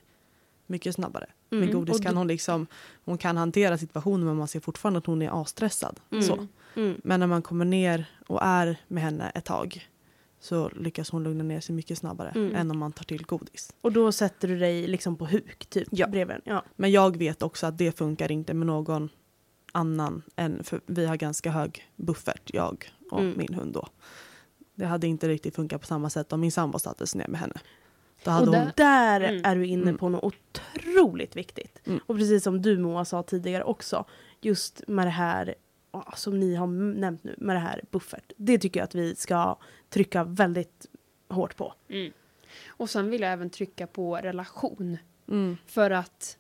[0.66, 1.26] mycket snabbare.
[1.50, 1.64] Mm.
[1.64, 2.66] Med godis kan hon liksom,
[3.04, 6.00] hon kan hantera situationen men man ser fortfarande att hon är avstressad.
[6.10, 6.22] Mm.
[6.22, 6.46] Så.
[6.76, 7.00] Mm.
[7.04, 9.88] Men när man kommer ner och är med henne ett tag
[10.40, 12.54] så lyckas hon lugna ner sig mycket snabbare Mm.
[12.54, 13.72] än om man tar till godis.
[13.80, 16.06] Och då sätter du dig liksom på huk typ Ja.
[16.06, 16.42] bredvid den.
[16.44, 16.64] Ja.
[16.76, 19.08] Men jag vet också att det funkar inte med någon
[19.72, 23.38] annan än, för vi har ganska hög buffert, jag och Mm.
[23.38, 23.88] min hund då.
[24.74, 27.40] Det hade inte riktigt funkat på samma sätt om min sambo satte sig ner med
[27.40, 27.54] henne.
[28.24, 29.44] Då hade Och hon, där- Där Mm.
[29.44, 29.98] är du inne Mm.
[29.98, 31.80] på något otroligt viktigt.
[31.86, 32.00] Mm.
[32.06, 34.04] Och precis som du Moa sa tidigare också.
[34.40, 35.54] Just med det här
[36.16, 38.32] som ni har nämnt nu, med det här buffert.
[38.36, 40.86] Det tycker jag att vi ska trycka väldigt
[41.28, 41.74] hårt på.
[41.88, 42.12] Mm.
[42.68, 44.98] Och sen vill jag även trycka på relation.
[45.28, 46.38] mm, För att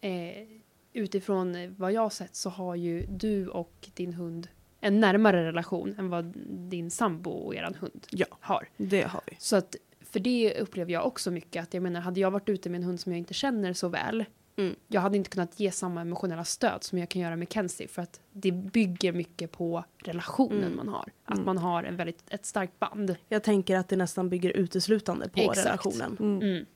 [0.00, 0.48] eh,
[0.92, 4.48] utifrån vad jag har sett så har ju du och din hund
[4.80, 6.32] en närmare relation än vad
[6.70, 8.26] din sambo och eran hund Ja.
[8.30, 8.68] har.
[8.76, 9.36] det har vi.
[9.38, 11.62] Så att, för det upplever jag också mycket.
[11.62, 13.88] Att jag menar, hade jag varit ute med en hund som jag inte känner så
[13.88, 14.24] väl,
[14.56, 14.76] Mm.
[14.88, 17.88] jag hade inte kunnat ge samma emotionella stöd som jag kan göra med Kenzie.
[17.88, 20.76] För att det bygger mycket på relationen Mm.
[20.76, 21.12] man har.
[21.24, 21.44] Att Mm.
[21.46, 23.16] man har en väldigt, ett starkt band.
[23.28, 25.66] Jag tänker att det nästan bygger uteslutande på Exakt.
[25.66, 26.16] relationen.
[26.20, 26.42] Mm.
[26.42, 26.66] Mm.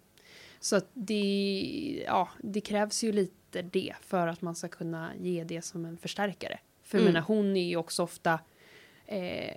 [0.61, 5.45] Så att det, ja, det krävs ju lite det för att man ska kunna ge
[5.45, 6.59] det som en förstärkare.
[6.83, 7.13] För Mm.
[7.13, 8.41] menar, hon är ju också ofta
[9.07, 9.55] eh,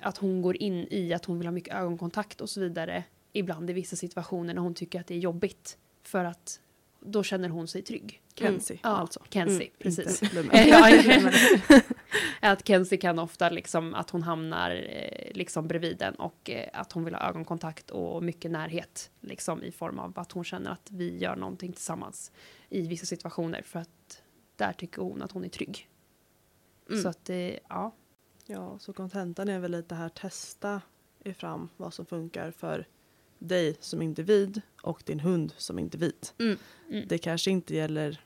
[0.00, 3.04] att hon går in i att hon vill ha mycket ögonkontakt och så vidare.
[3.32, 5.78] Ibland i vissa situationer när hon tycker att det är jobbigt.
[6.02, 6.60] För att
[7.06, 8.22] då känner hon sig trygg.
[8.34, 9.20] Kenzie Ja, alltså.
[9.30, 10.22] Kenzie, Mm, precis.
[12.40, 16.92] Att Kenzie kan ofta liksom att hon hamnar eh, liksom bredvid den och eh, att
[16.92, 20.90] hon vill ha ögonkontakt och mycket närhet liksom i form av att hon känner att
[20.90, 22.32] vi gör någonting tillsammans
[22.68, 24.22] i vissa situationer för att
[24.56, 25.88] där tycker hon att hon är trygg.
[26.88, 27.02] Mm.
[27.02, 27.94] Så att det, ja.
[28.46, 30.80] Ja, så kontentan är väl lite här testa
[31.24, 32.86] er fram vad som funkar för
[33.38, 36.28] dig som individ och din hund som individ.
[36.38, 36.58] Mm.
[36.90, 37.04] Mm.
[37.08, 38.20] Det kanske inte gäller,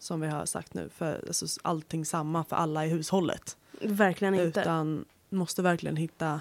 [0.00, 3.56] som vi har sagt nu, för alltså, allting samma för alla i hushållet.
[3.80, 4.60] Verkligen inte.
[4.60, 6.40] Utan måste verkligen hitta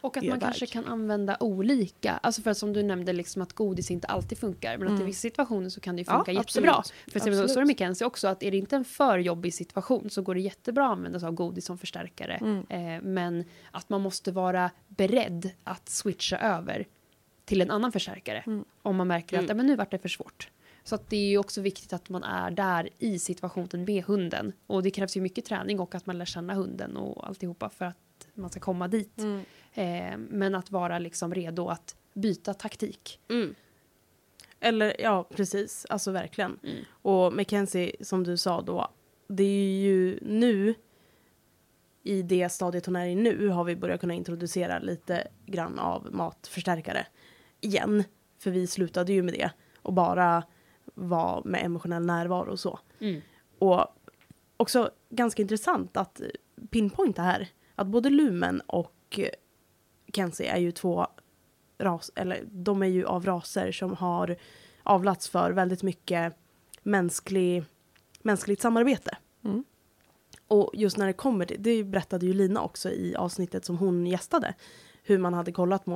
[0.00, 0.40] Och att man väg.
[0.42, 2.12] kanske kan använda olika.
[2.22, 4.78] Alltså för att som du nämnde, liksom att godis inte alltid funkar.
[4.78, 5.06] Men att i Mm.
[5.06, 6.74] vissa situationer så kan det ju Ja, funka jättebra.
[6.76, 7.12] absolut.
[7.12, 7.50] För så Absolut.
[7.50, 10.40] står det Mackenzie också, att är det inte en för jobbig situation så går det
[10.40, 12.34] jättebra att använda sig av godis som förstärkare.
[12.34, 12.66] Mm.
[12.96, 16.86] Eh, men att man måste vara beredd att switcha över
[17.50, 18.42] till en annan förstärkare.
[18.46, 18.64] Mm.
[18.82, 19.56] Om man märker att Mm.
[19.56, 20.50] men nu vart det för svårt.
[20.84, 24.52] Så att det är ju också viktigt att man är där i situationen med hunden.
[24.66, 27.84] Och det krävs ju mycket träning och att man lär känna hunden och alltihopa för
[27.84, 29.18] att man ska komma dit.
[29.18, 29.44] Mm.
[29.74, 33.20] Eh, men att vara liksom redo att byta taktik.
[33.28, 33.54] Mm.
[34.60, 35.86] Eller ja, precis.
[35.90, 36.58] Alltså verkligen.
[36.62, 36.84] Mm.
[36.90, 38.88] Och Mackenzie, som du sa då,
[39.28, 40.74] det är ju nu
[42.02, 46.08] i det stadiet hon är i nu har vi börjat kunna introducera lite grann av
[46.10, 47.06] matförstärkare
[47.60, 48.04] igen.
[48.38, 49.50] För vi slutade ju med det
[49.82, 50.42] och bara
[50.94, 52.78] vara med emotionell närvaro och så.
[52.98, 53.20] Mm.
[53.58, 53.86] Och
[54.56, 56.20] också ganska intressant att
[56.70, 59.20] pinpointa här att både Lumen och
[60.12, 61.06] Kenzie är ju två
[61.78, 64.36] ras, eller de är ju av raser som har
[64.82, 66.34] avlats för väldigt mycket
[66.82, 67.64] mänsklig,
[68.22, 69.16] mänskligt samarbete.
[69.44, 69.64] Mm.
[70.48, 74.54] Och just när det kommer det berättade ju Lina också i avsnittet som hon gästade,
[75.02, 75.86] hur man hade kollat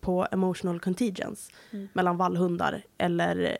[0.00, 1.88] på, emotional contingence Mm.
[1.92, 3.58] mellan vallhundar eller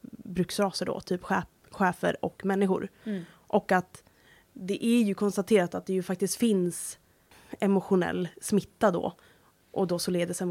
[0.00, 2.88] bruksraser då, typ schä- schäfer och människor.
[3.04, 3.22] Mm.
[3.32, 4.02] Och att
[4.52, 6.98] det är ju konstaterat att det ju faktiskt finns
[7.60, 9.12] emotionell smitta då.
[9.70, 10.42] Och då således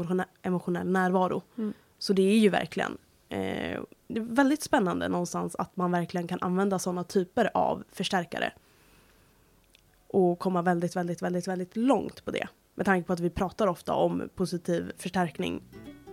[0.42, 1.42] emotionell närvaro.
[1.58, 1.72] Mm.
[1.98, 6.38] Så det är ju verkligen eh, det är väldigt spännande någonstans att man verkligen kan
[6.42, 8.52] använda sådana typer av förstärkare.
[10.06, 12.48] Och komma väldigt, väldigt, väldigt, väldigt långt på det.
[12.78, 15.62] Med tanke på att vi pratar ofta om positiv förstärkning.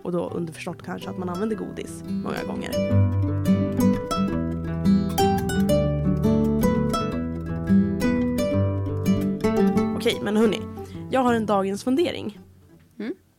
[0.02, 2.70] Och då underförstått kanske att man använder godis många gånger.
[9.96, 10.60] Okej, men hörni.
[11.10, 12.40] Jag har en dagens fundering.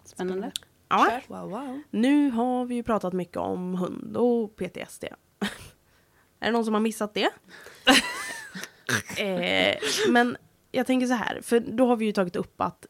[0.05, 0.51] Spännande.
[0.89, 1.21] Ja.
[1.27, 1.81] Wow, wow.
[1.89, 5.03] Nu har vi ju pratat mycket om hund och PTSD.
[6.39, 7.29] är det någon som har missat det?
[9.21, 9.77] eh,
[10.09, 10.37] men
[10.71, 12.85] jag tänker så här, för då har vi ju tagit upp att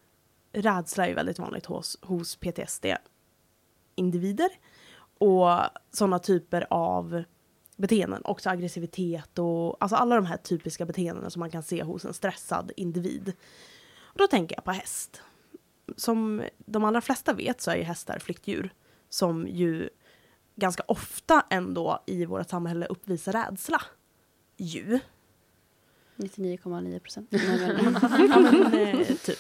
[0.58, 4.50] rädsla är väldigt vanligt hos, hos PTSD-individer.
[5.20, 5.50] Och
[5.92, 7.24] sådana typer av
[7.78, 12.06] beteenden, också aggressivitet och alltså alla de här typiska beteendena som man kan se hos
[12.06, 13.34] en stressad individ.
[14.00, 15.22] Och då tänker jag på häst.
[15.96, 18.74] Som de allra flesta vet så är ju hästar flyktdjur
[19.10, 19.90] som ju
[20.56, 23.82] ganska ofta ändå i vårt samhälle uppvisar rädsla.
[24.58, 25.00] Ju.
[26.18, 27.32] 99,9 procent.
[28.74, 29.40] Eh, typ.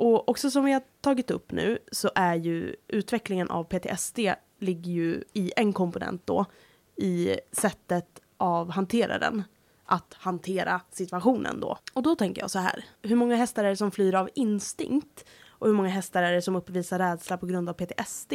[0.00, 4.18] Och också som vi har tagit upp nu så är ju utvecklingen av PTSD
[4.58, 6.44] ligger ju i en komponent då
[6.96, 9.42] i sättet av hanteraren
[9.84, 11.78] att hantera situationen då.
[11.92, 15.24] Och då tänker jag så här, hur många hästar är det som flyr av instinkt
[15.48, 18.32] och hur många hästar är det som uppvisar rädsla på grund av PTSD?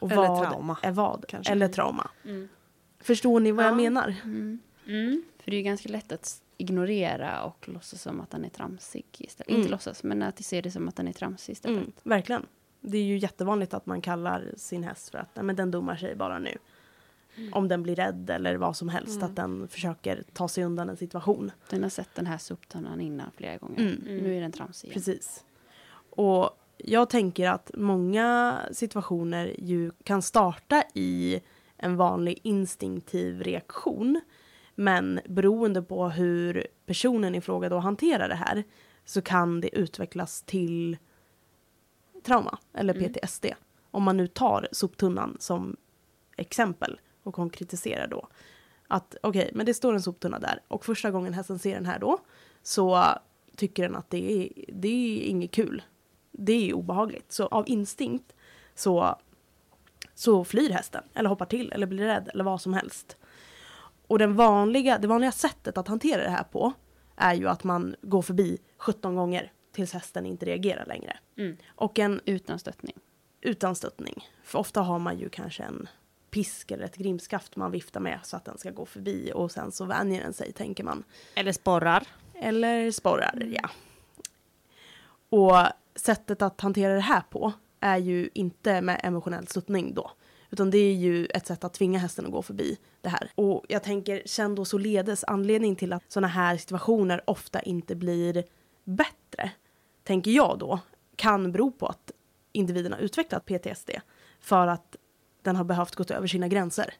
[0.00, 1.24] Och Eller vad trauma, är vad?
[1.28, 1.52] kanske.
[1.52, 2.10] Eller trauma.
[2.24, 2.48] Mm.
[3.00, 3.68] Förstår ni vad Ja.
[3.68, 4.14] jag menar?
[4.24, 4.60] Mm.
[5.44, 9.04] För det är ju ganska lätt att ignorera och låtsas som att den är tramsig
[9.18, 9.48] istället.
[9.48, 9.60] Mm.
[9.60, 11.78] Inte låtsas, men att se det som att den är tramsig istället.
[11.78, 12.46] Mm, verkligen.
[12.80, 15.96] Det är ju jättevanligt att man kallar sin häst för att Nej, men den dummar
[15.96, 16.58] sig bara nu.
[17.52, 19.24] Om den blir rädd eller vad som helst, Mm.
[19.30, 21.50] att den försöker ta sig undan en situation.
[21.70, 23.80] Den har sett den här soptunnan innan flera gånger.
[23.80, 24.22] Mm.
[24.22, 24.94] Nu är den tramsig igen.
[24.94, 25.44] Precis.
[26.10, 31.40] Och jag tänker att många situationer ju kan starta i
[31.76, 34.20] en vanlig instinktiv reaktion.
[34.78, 38.64] Men beroende på hur personen i fråga då hanterar det här
[39.04, 40.96] så kan det utvecklas till
[42.22, 43.12] trauma eller Mm.
[43.12, 43.46] PTSD.
[43.90, 45.76] Om man nu tar soptunnan som
[46.36, 48.28] exempel och konkretiserar då.
[48.88, 51.98] Att okej, men det står en soptunna där och första gången hästen ser den här
[51.98, 52.18] då
[52.62, 53.04] så
[53.56, 55.82] tycker den att det är, det är inget kul.
[56.32, 57.32] Det är obehagligt.
[57.32, 58.32] Så av instinkt
[58.74, 59.18] så,
[60.14, 63.16] så flyr hästen eller hoppar till eller blir rädd eller vad som helst.
[64.06, 66.72] Och den vanliga, det vanliga sättet att hantera det här på
[67.16, 71.16] är ju att man går förbi 17 gånger tills hästen inte reagerar längre.
[71.38, 71.56] Mm.
[71.68, 72.96] Och en Utan stöttning.
[73.40, 74.28] utan stöttning.
[74.44, 75.88] För ofta har man ju kanske en
[76.30, 79.72] pisk eller ett grimskaft man viftar med så att den ska gå förbi och sen
[79.72, 81.04] så vänjer den sig tänker man.
[81.34, 82.06] Eller sporrar.
[82.34, 83.70] Eller sporrar, ja.
[85.28, 90.10] Och sättet att hantera det här på är ju inte med emotionell stöttning då.
[90.50, 93.30] Utan det är ju ett sätt att tvinga hästen att gå förbi det här.
[93.34, 98.44] Och jag tänker, känn då således anledning till att sådana här situationer ofta inte blir
[98.84, 99.50] bättre,
[100.04, 100.80] tänker jag då,
[101.16, 102.12] kan bero på att
[102.52, 103.90] individen har utvecklat PTSD
[104.40, 104.96] för att
[105.42, 106.94] den har behövt gå över sina gränser.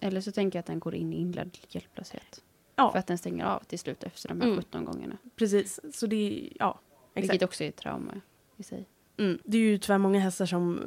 [0.00, 2.42] Eller så tänker jag att den går in i inlärd hjälplöshet.
[2.76, 2.92] Ja.
[2.92, 4.58] För att den stänger av till slut efter de här Mm.
[4.58, 5.16] 17 gångerna.
[5.36, 6.80] Precis, så det är, ja,
[7.14, 7.32] exakt.
[7.32, 8.20] Vilket också är ett trauma
[8.56, 8.86] i sig.
[9.16, 9.38] Mm.
[9.44, 10.80] Det är ju tyvärr många hästar som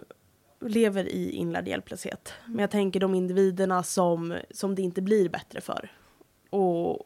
[0.61, 2.33] lever i inlärd hjälplöshet.
[2.45, 5.91] Men jag tänker de individerna som, som det inte blir bättre för.
[6.49, 6.99] Och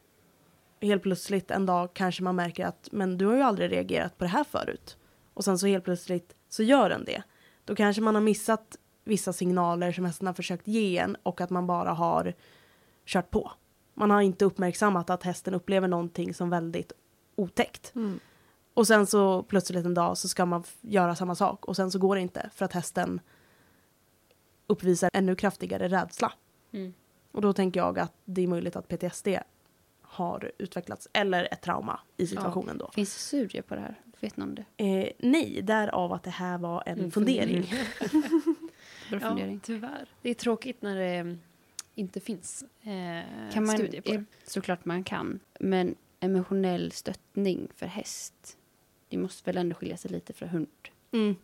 [0.82, 4.24] helt plötsligt en dag kanske man märker att men du har ju aldrig reagerat på
[4.24, 4.98] det här förut.
[5.34, 7.24] Och sen så helt plötsligt så gör den det.
[7.66, 11.50] Då kanske man har missat vissa signaler som hästen har försökt ge en och att
[11.50, 12.34] man bara har
[13.06, 13.52] kört på.
[13.94, 16.92] Man har inte uppmärksammat att hästen upplever någonting som väldigt
[17.36, 17.96] otäckt.
[17.96, 18.20] Mm.
[18.74, 22.00] Och sen så plötsligt en dag så ska man göra samma sak och sen så
[22.00, 23.20] går det inte för att hästen
[24.70, 26.34] uppvisar ännu kraftigare rädsla.
[26.72, 26.94] Mm.
[27.32, 29.28] Och då tänker jag att det är möjligt att PTSD
[30.02, 32.92] har utvecklats eller ett trauma i situationen då.
[32.94, 34.00] Finns det studier på det här?
[34.20, 34.66] Vet någon det?
[34.78, 37.62] Eh, nej, därav att det här var en En fundering.
[39.10, 39.60] Bra fundering.
[39.60, 40.10] tyvärr.
[40.22, 41.36] Det är tråkigt när det eh,
[41.96, 44.24] inte finns eh, Kan man, studier på det.
[44.44, 45.40] såklart man kan.
[45.60, 48.58] Men emotionell stöttning för häst.
[49.10, 50.68] Det måste väl ändå skilja sig lite från hund.
[51.12, 51.36] Mm.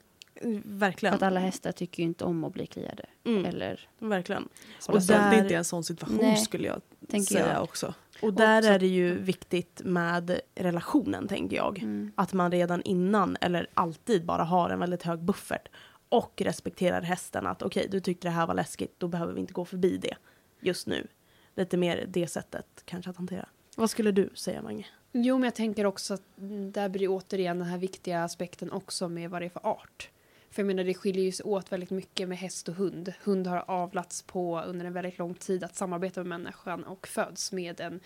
[0.41, 1.15] För Verkligen.
[1.15, 3.05] att alla hästar tycker ju inte om att bli kliade.
[3.23, 3.45] Mm.
[3.45, 4.49] Eller, Verkligen.
[4.87, 6.81] Och där- det är inte en sån situation Nej, skulle jag
[7.23, 7.63] säga jag.
[7.63, 7.93] också.
[8.21, 11.79] Och där också- är det ju viktigt med relationen tänker jag.
[11.79, 12.11] mm.
[12.15, 15.67] Att man redan innan eller alltid bara har en väldigt hög buffert.
[16.09, 19.53] Och respekterar hästen att okej, du tyckte det här var läskigt, då behöver vi inte
[19.53, 20.15] gå förbi det
[20.59, 21.07] just nu.
[21.55, 23.45] Lite mer det sättet kanske att hantera.
[23.77, 24.85] Vad skulle du säga Mange?
[25.11, 29.09] Jo, men jag tänker också att mm, där blir återigen den här viktiga aspekten också
[29.09, 30.09] med vad det är för art.
[30.55, 33.13] För jag menar, det skiljer ju sig åt väldigt mycket med häst och hund.
[33.23, 37.51] Hund har avlats på under en väldigt lång tid att samarbeta med människan och föds
[37.51, 37.99] med en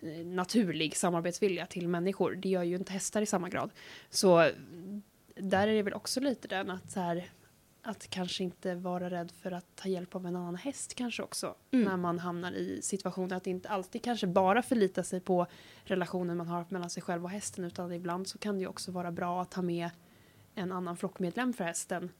[0.00, 2.34] eh, naturlig samarbetsvilja till människor.
[2.34, 3.70] Det gör ju inte hästar i samma grad.
[4.10, 5.02] Så mm,
[5.36, 7.30] där är det väl också lite den att så här,
[7.82, 11.54] att kanske inte vara rädd för att ta hjälp av en annan häst kanske också.
[11.70, 11.84] Mm.
[11.84, 15.46] När man hamnar i situationer att inte alltid kanske bara förlita sig på
[15.84, 18.92] relationen man har mellan sig själv och hästen utan ibland så kan det ju också
[18.92, 19.90] vara bra att ha med
[20.54, 22.10] en annan flockmedlem för hästen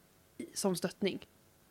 [0.55, 1.27] som stöttning.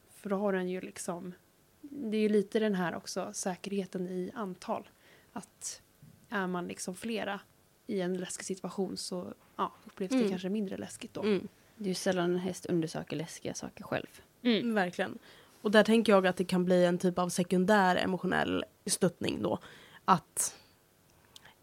[0.09, 1.33] För då har den ju liksom,
[1.81, 4.89] det är ju lite den här också säkerheten i antal.
[5.33, 5.81] Att
[6.29, 7.39] är man liksom flera
[7.87, 10.29] i en läskig situation så ja, upplevs det Mm.
[10.29, 11.21] kanske mindre läskigt då.
[11.21, 11.47] Mm.
[11.75, 14.21] Det är ju sällan en häst undersöker läskiga saker själv.
[14.41, 14.73] Mm.
[14.73, 15.17] Verkligen.
[15.61, 19.59] Och där tänker jag att det kan bli en typ av sekundär emotionell stöttning då.
[20.05, 20.55] Att,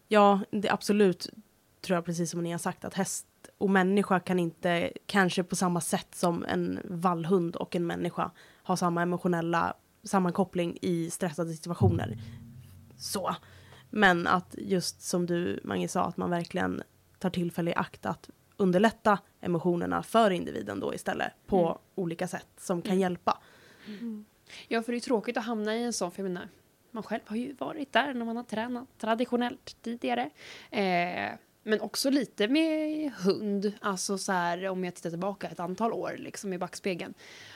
[0.07, 1.29] ja, det är absolut
[1.81, 3.27] tror jag precis som ni har sagt att häst
[3.61, 8.31] och människa kan inte, kanske på samma sätt som en vallhund och en människa,
[8.63, 12.17] ha samma emotionella sammankoppling i stressade situationer.
[12.97, 13.35] Så.
[13.89, 16.81] Men att just som du Mange sa, att man verkligen
[17.19, 21.77] tar tillfälle i akt att underlätta emotionerna för individen då istället på Mm.
[21.95, 23.01] olika sätt som kan Mm.
[23.01, 23.37] hjälpa.
[24.67, 26.47] Ja, för det är tråkigt att hamna i en sån, för jag menar,
[26.91, 30.29] man själv har ju varit där när man har tränat traditionellt tidigare.
[30.71, 31.31] Eh,
[31.63, 36.15] men också lite med hund, alltså så här om jag tittar tillbaka ett antal år
[36.17, 37.13] liksom i backspegeln.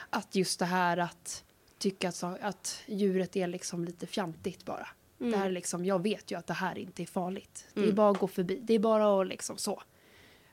[0.10, 1.43] Att just det här att
[1.78, 4.88] tycka att, att djuret är liksom lite fjantigt bara.
[5.18, 7.68] Det här är liksom, jag vet ju att det här inte är farligt.
[7.74, 7.95] Det är Mm.
[7.95, 9.84] bara att gå förbi, det är bara att liksom så.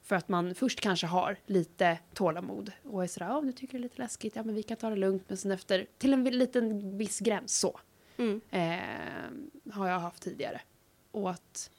[0.03, 3.79] För att man först kanske har lite tålamod och är sådär, ja du tycker det
[3.79, 5.25] är lite läskigt, ja men vi kan ta det lugnt.
[5.29, 7.81] Men sen efter, till en liten viss gräns så,
[8.17, 8.41] Mm.
[8.51, 10.61] eh, har jag haft tidigare.
[11.11, 11.71] Och att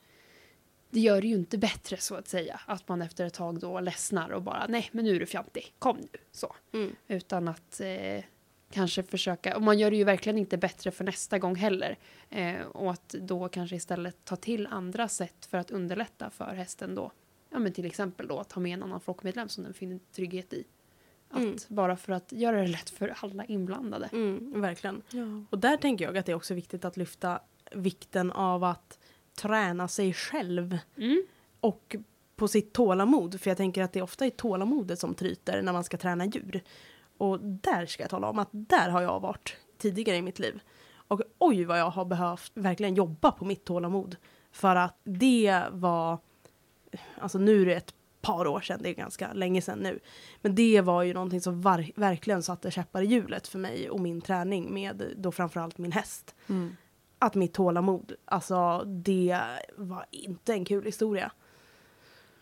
[0.93, 2.61] det gör det ju inte bättre så att säga.
[2.65, 5.73] Att man efter ett tag då ledsnar och bara, nej men nu är du fjantig,
[5.79, 6.19] kom nu.
[6.31, 6.55] Så.
[6.73, 6.95] Mm.
[7.07, 8.23] Utan att eh,
[8.71, 11.97] kanske försöka, och man gör det ju verkligen inte bättre för nästa gång heller.
[12.29, 16.95] Eh, och att då kanske istället ta till andra sätt för att underlätta för hästen
[16.95, 17.11] då.
[17.49, 20.53] Ja men till exempel då att ha med en annan flockmedlem som den finner trygghet
[20.53, 20.63] i.
[21.29, 21.55] Att Mm.
[21.67, 24.09] bara för att göra det lätt för alla inblandade.
[24.13, 25.01] Mm, verkligen.
[25.09, 25.43] Ja.
[25.49, 27.39] Och där tänker jag att det är också viktigt att lyfta
[27.71, 28.99] vikten av att
[29.35, 31.23] träna sig själv Mm.
[31.59, 31.95] och
[32.35, 33.41] på sitt tålamod.
[33.41, 36.63] För jag tänker att det ofta är tålamodet som tryter när man ska träna djur.
[37.17, 40.59] Och där ska jag tala om att där har jag varit tidigare i mitt liv.
[41.07, 44.15] Och oj vad jag har behövt verkligen jobba på mitt tålamod.
[44.51, 46.17] För att det var,
[47.17, 49.99] alltså nu är det ett par år sedan, det är ganska länge sedan nu.
[50.41, 53.99] Men det var ju någonting som var, verkligen satte käppar i hjulet för mig och
[53.99, 56.35] min träning med då framförallt min häst.
[56.49, 56.75] Mm.
[57.25, 59.39] Att mitt tålamod, alltså det
[59.75, 61.31] var inte en kul historia.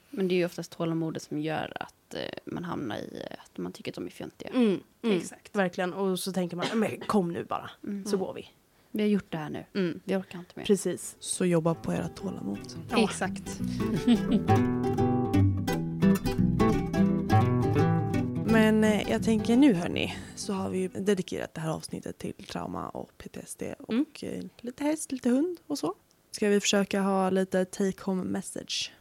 [0.10, 3.58] Men det är ju oftast tålamodet som gör att eh, man hamnar i eh, att
[3.58, 4.50] man tycker att de är fjantiga.
[4.50, 5.56] Mm, mm, Exakt.
[5.56, 5.94] Verkligen.
[5.94, 8.06] Och så tänker man, men kom nu bara, Mm.
[8.06, 8.50] så går vi.
[8.92, 9.66] Vi har gjort det här nu.
[9.74, 10.66] Mm, Vi orkar inte mer.
[10.66, 11.16] precis.
[11.20, 12.60] Så jobba på era tålamod.
[12.90, 13.04] Ja.
[13.04, 13.60] Exakt.
[18.82, 22.34] Men eh, jag tänker nu hörni så har vi ju dedikerat det här avsnittet till
[22.34, 24.06] trauma och PTSD och Mm.
[24.22, 25.96] eh, lite häst, lite hund och så.
[26.32, 28.92] Ska vi försöka ha lite take home message?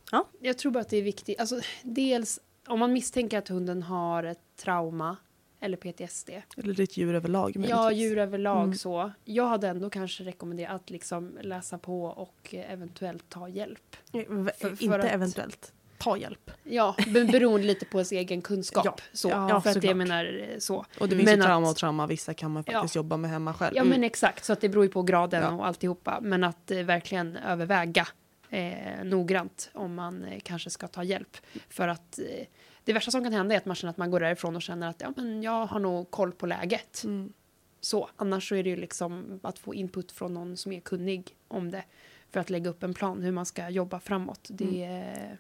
[0.40, 1.40] Jag tror bara att det är viktigt.
[1.40, 5.16] Alltså, dels om man misstänker att hunden har ett trauma
[5.60, 6.30] eller PTSD.
[6.56, 8.74] Eller ditt djur överlag Ja, djur överlag Mm.
[8.74, 9.12] så.
[9.24, 13.96] Jag hade ändå kanske rekommenderat att liksom läsa på och eh, eventuellt ta hjälp.
[14.12, 14.24] V-
[14.58, 15.72] För- för inte att- eventuellt.
[16.00, 16.50] Ta hjälp.
[16.64, 18.84] Ja, men beroende lite på ens egen kunskap.
[18.84, 18.96] Ja.
[19.12, 19.28] Så.
[19.28, 20.86] Ja, för att jag menar eh, så.
[21.00, 22.06] Och det finns Men ju trauma och trauma.
[22.06, 23.76] Vissa kan man faktiskt jobba med hemma själv.
[23.76, 24.44] Ja, men exakt.
[24.44, 25.50] Så att det beror ju på graden Ja.
[25.50, 26.18] och alltihopa.
[26.22, 28.08] Men att eh, verkligen överväga
[28.50, 31.36] eh, noggrant om man eh, kanske ska ta hjälp.
[31.68, 32.46] För att eh,
[32.84, 34.88] det värsta som kan hända är att man känner att man går därifrån och känner
[34.88, 37.04] att ja, men jag har nog koll på läget.
[37.04, 37.32] Mm.
[37.80, 38.10] Så.
[38.16, 41.70] Annars så är det ju liksom att få input från någon som är kunnig om
[41.70, 41.84] det.
[42.30, 44.48] För att lägga upp en plan hur man ska jobba framåt.
[44.50, 45.38] Det är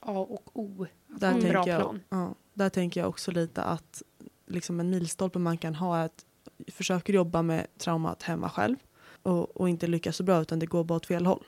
[0.00, 0.86] A och O.
[1.06, 2.00] Där, ha en bra tänker jag, plan.
[2.08, 4.02] ja, där tänker jag också lite att
[4.46, 6.24] liksom en milstolpe man kan ha är att
[6.68, 8.76] försöker jobba med traumat hemma själv
[9.22, 11.44] och, och inte lyckas så bra utan det går bara åt fel håll.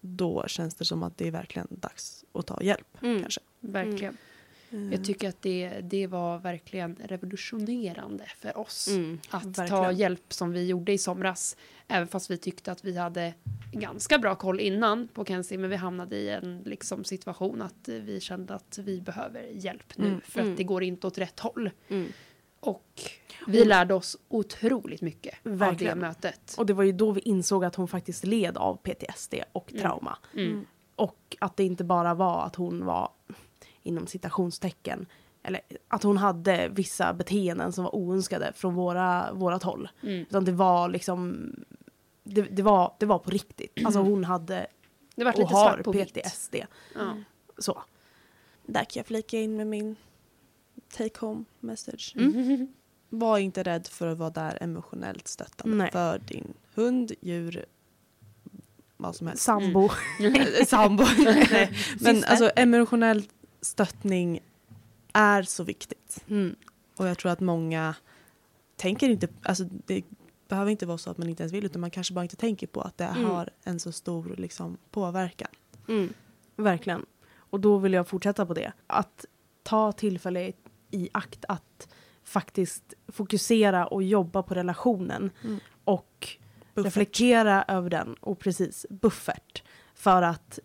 [0.00, 3.02] Då känns det som att det är verkligen dags att ta hjälp.
[3.02, 3.20] Mm.
[3.20, 3.40] Kanske.
[3.60, 3.98] Verkligen.
[4.04, 4.16] Mm.
[4.92, 8.88] Jag tycker att det, det var verkligen revolutionerande för oss.
[8.88, 9.18] Mm.
[9.30, 9.96] att ta verkligen.
[9.96, 11.56] hjälp som vi gjorde i somras.
[11.88, 13.34] Även fast vi tyckte att vi hade
[13.72, 15.58] ganska bra koll innan på Kenzie.
[15.58, 20.06] Men vi hamnade i en liksom, situation att vi kände att vi behöver hjälp nu.
[20.08, 20.20] Mm.
[20.24, 20.52] För Mm.
[20.52, 21.70] att det går inte åt rätt håll.
[21.88, 22.12] Mm.
[22.60, 23.02] Och
[23.46, 25.98] vi lärde oss otroligt mycket av Verkligen.
[26.00, 26.54] det mötet.
[26.58, 29.82] Och det var ju då vi insåg att hon faktiskt led av PTSD och Mm.
[29.82, 30.18] trauma.
[30.36, 30.66] Mm.
[30.96, 33.10] Och att det inte bara var att hon var
[33.82, 35.06] inom citationstecken
[35.42, 39.88] eller att hon hade vissa beteenden som var oönskade från våra, vårat håll.
[40.02, 40.20] Mm.
[40.20, 41.50] Utan det var liksom
[42.24, 43.72] det, det, var, det var på riktigt.
[43.84, 44.66] Alltså hon hade
[45.14, 45.92] Det var och lite har på.
[45.92, 46.56] PTSD.
[46.94, 47.16] Ja.
[47.58, 47.82] Så.
[48.66, 49.96] Där kan jag flika in med min
[50.92, 52.14] take home message.
[52.16, 52.68] Mm.
[53.08, 55.90] Var inte rädd för att vara där emotionellt stöttande Nej.
[55.90, 57.64] för din hund, djur,
[58.96, 59.42] vad som helst.
[59.42, 59.88] Sambo.
[60.66, 61.04] Sambo.
[61.24, 61.70] Nej,
[62.00, 63.24] Men alltså emotionell
[63.62, 64.40] stöttning
[65.12, 66.24] är så viktigt.
[66.28, 66.56] Mm.
[66.96, 67.94] Och jag tror att många
[68.76, 70.02] tänker inte, alltså det
[70.48, 72.66] behöver inte vara så att man inte ens vill utan man kanske bara inte tänker
[72.66, 73.24] på att det Mm.
[73.24, 75.48] har en så stor liksom, påverkan.
[75.88, 76.12] Mm.
[76.56, 77.06] Verkligen.
[77.34, 78.72] Och då vill jag fortsätta på det.
[78.86, 79.24] Att
[79.62, 80.56] ta tillfället
[80.90, 81.88] i akt att
[82.24, 85.58] faktiskt fokusera och jobba på relationen Mm.
[85.84, 86.28] och
[86.74, 86.86] Buffert.
[86.86, 88.14] reflektera över den.
[88.20, 89.62] Och precis, buffert.
[89.94, 90.58] För att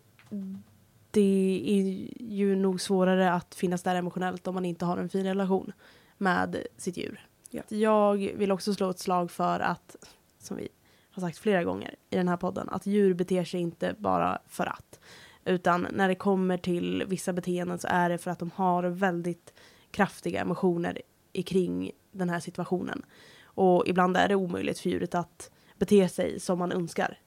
[1.18, 5.24] det är ju nog svårare att finnas där emotionellt om man inte har en fin
[5.24, 5.72] relation
[6.18, 7.26] med sitt djur.
[7.50, 7.62] Ja.
[7.68, 9.96] Jag vill också slå ett slag för att,
[10.38, 10.68] som vi
[11.10, 14.66] har sagt flera gånger i den här podden, att djur beter sig inte bara för
[14.66, 15.00] att.
[15.44, 19.54] Utan när det kommer till vissa beteenden så är det för att de har väldigt
[19.90, 21.02] kraftiga emotioner
[21.46, 23.02] kring den här situationen.
[23.42, 27.18] Och ibland är det omöjligt för djuret att bete sig som man önskar.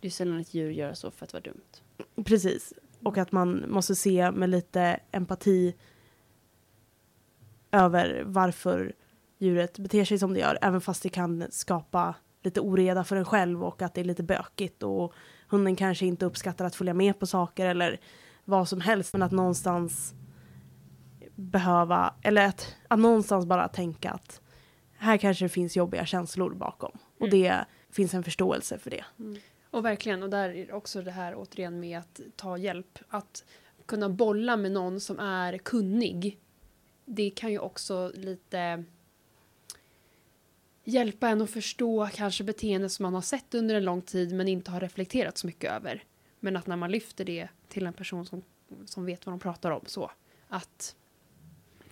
[0.00, 2.24] Det är sällan ett djur gör så för att vara dumt.
[2.24, 2.72] Precis.
[3.02, 5.74] Och att man måste se med lite empati
[7.72, 8.92] över varför
[9.38, 10.58] djuret beter sig som det gör.
[10.62, 14.22] Även fast det kan skapa lite oreda för en själv och att det är lite
[14.22, 15.12] bökigt och
[15.48, 18.00] hunden kanske inte uppskattar att följa med på saker eller
[18.44, 19.12] vad som helst.
[19.12, 20.14] Men att någonstans
[21.34, 24.40] behöva, eller att, att någonstans bara tänka att
[24.96, 26.90] här kanske det finns jobbiga känslor bakom.
[27.20, 27.40] Och Mm.
[27.40, 29.04] det finns en förståelse för det.
[29.70, 32.98] Och verkligen, och där är också det här återigen med att ta hjälp.
[33.08, 33.44] Att
[33.86, 36.38] kunna bolla med någon som är kunnig.
[37.04, 38.84] Det kan ju också lite
[40.84, 44.48] hjälpa en att förstå kanske beteende som man har sett under en lång tid men
[44.48, 46.04] inte har reflekterat så mycket över.
[46.40, 48.42] Men att när man lyfter det till en person som,
[48.84, 50.10] som vet vad de pratar om så
[50.48, 50.96] att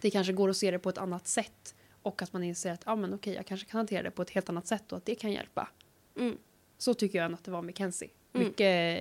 [0.00, 2.82] det kanske går att se det på ett annat sätt och att man inser att
[2.84, 5.04] ah, men okej, jag kanske kan hantera det på ett helt annat sätt och att
[5.04, 5.68] det kan hjälpa.
[6.16, 6.38] Mm.
[6.78, 8.10] Så tycker jag att det var med Kenzie.
[8.32, 8.46] Mm.
[8.48, 8.98] Mycket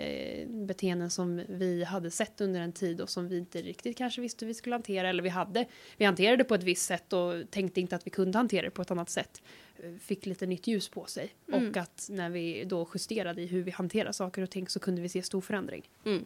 [0.47, 4.21] eh, beteenden som vi hade sett under en tid och som vi inte riktigt kanske
[4.21, 5.09] visste hur vi skulle hantera.
[5.09, 5.65] Eller vi hade,
[5.97, 8.69] vi hanterade det på ett visst sätt och tänkte inte att vi kunde hantera det
[8.71, 9.41] på ett annat sätt.
[9.83, 11.29] Eh, Fick lite nytt ljus på sig.
[11.53, 11.69] Mm.
[11.69, 15.01] Och att när vi då justerade i hur vi hanterar saker och ting så kunde
[15.01, 15.89] vi se stor förändring.
[16.05, 16.25] Mm.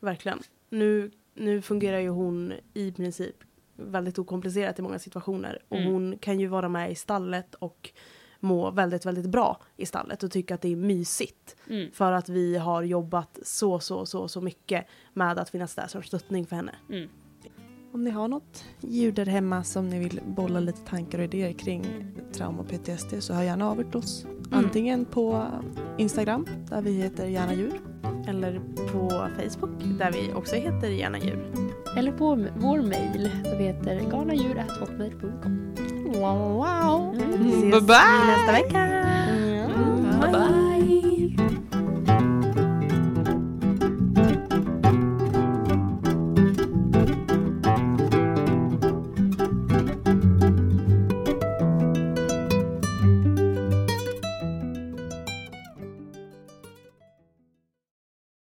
[0.00, 0.42] Verkligen.
[0.68, 3.36] Nu, nu fungerar ju hon i princip
[3.76, 5.62] väldigt okomplicerat i många situationer.
[5.68, 5.92] Och Mm.
[5.92, 7.90] hon kan ju vara med i stallet och
[8.40, 11.56] må väldigt, väldigt bra i stallet och tycka att det är mysigt.
[11.68, 11.90] Mm.
[11.92, 16.02] För att vi har jobbat så, så, så, så mycket med att finnas där som
[16.02, 16.74] stöttning för henne.
[16.90, 17.08] Mm.
[17.92, 21.52] Om ni har något djur där hemma som ni vill bolla lite tankar och idéer
[21.52, 21.84] kring
[22.32, 24.26] trauma och PTSD så hör gärna av er till oss.
[24.50, 25.46] Antingen på
[25.98, 27.80] Instagram där vi heter gärna djur
[28.28, 28.60] Eller
[28.92, 31.52] på Facebook där vi också heter Gärna djur.
[31.96, 35.87] Eller på vår mejl som heter galnadjur.hotmail.com.
[36.08, 37.12] Wow, wow.
[37.12, 37.44] Mm.
[37.44, 38.26] Vi ses Bye bye.
[38.26, 38.80] nästa vecka.
[40.20, 41.07] Bye bye!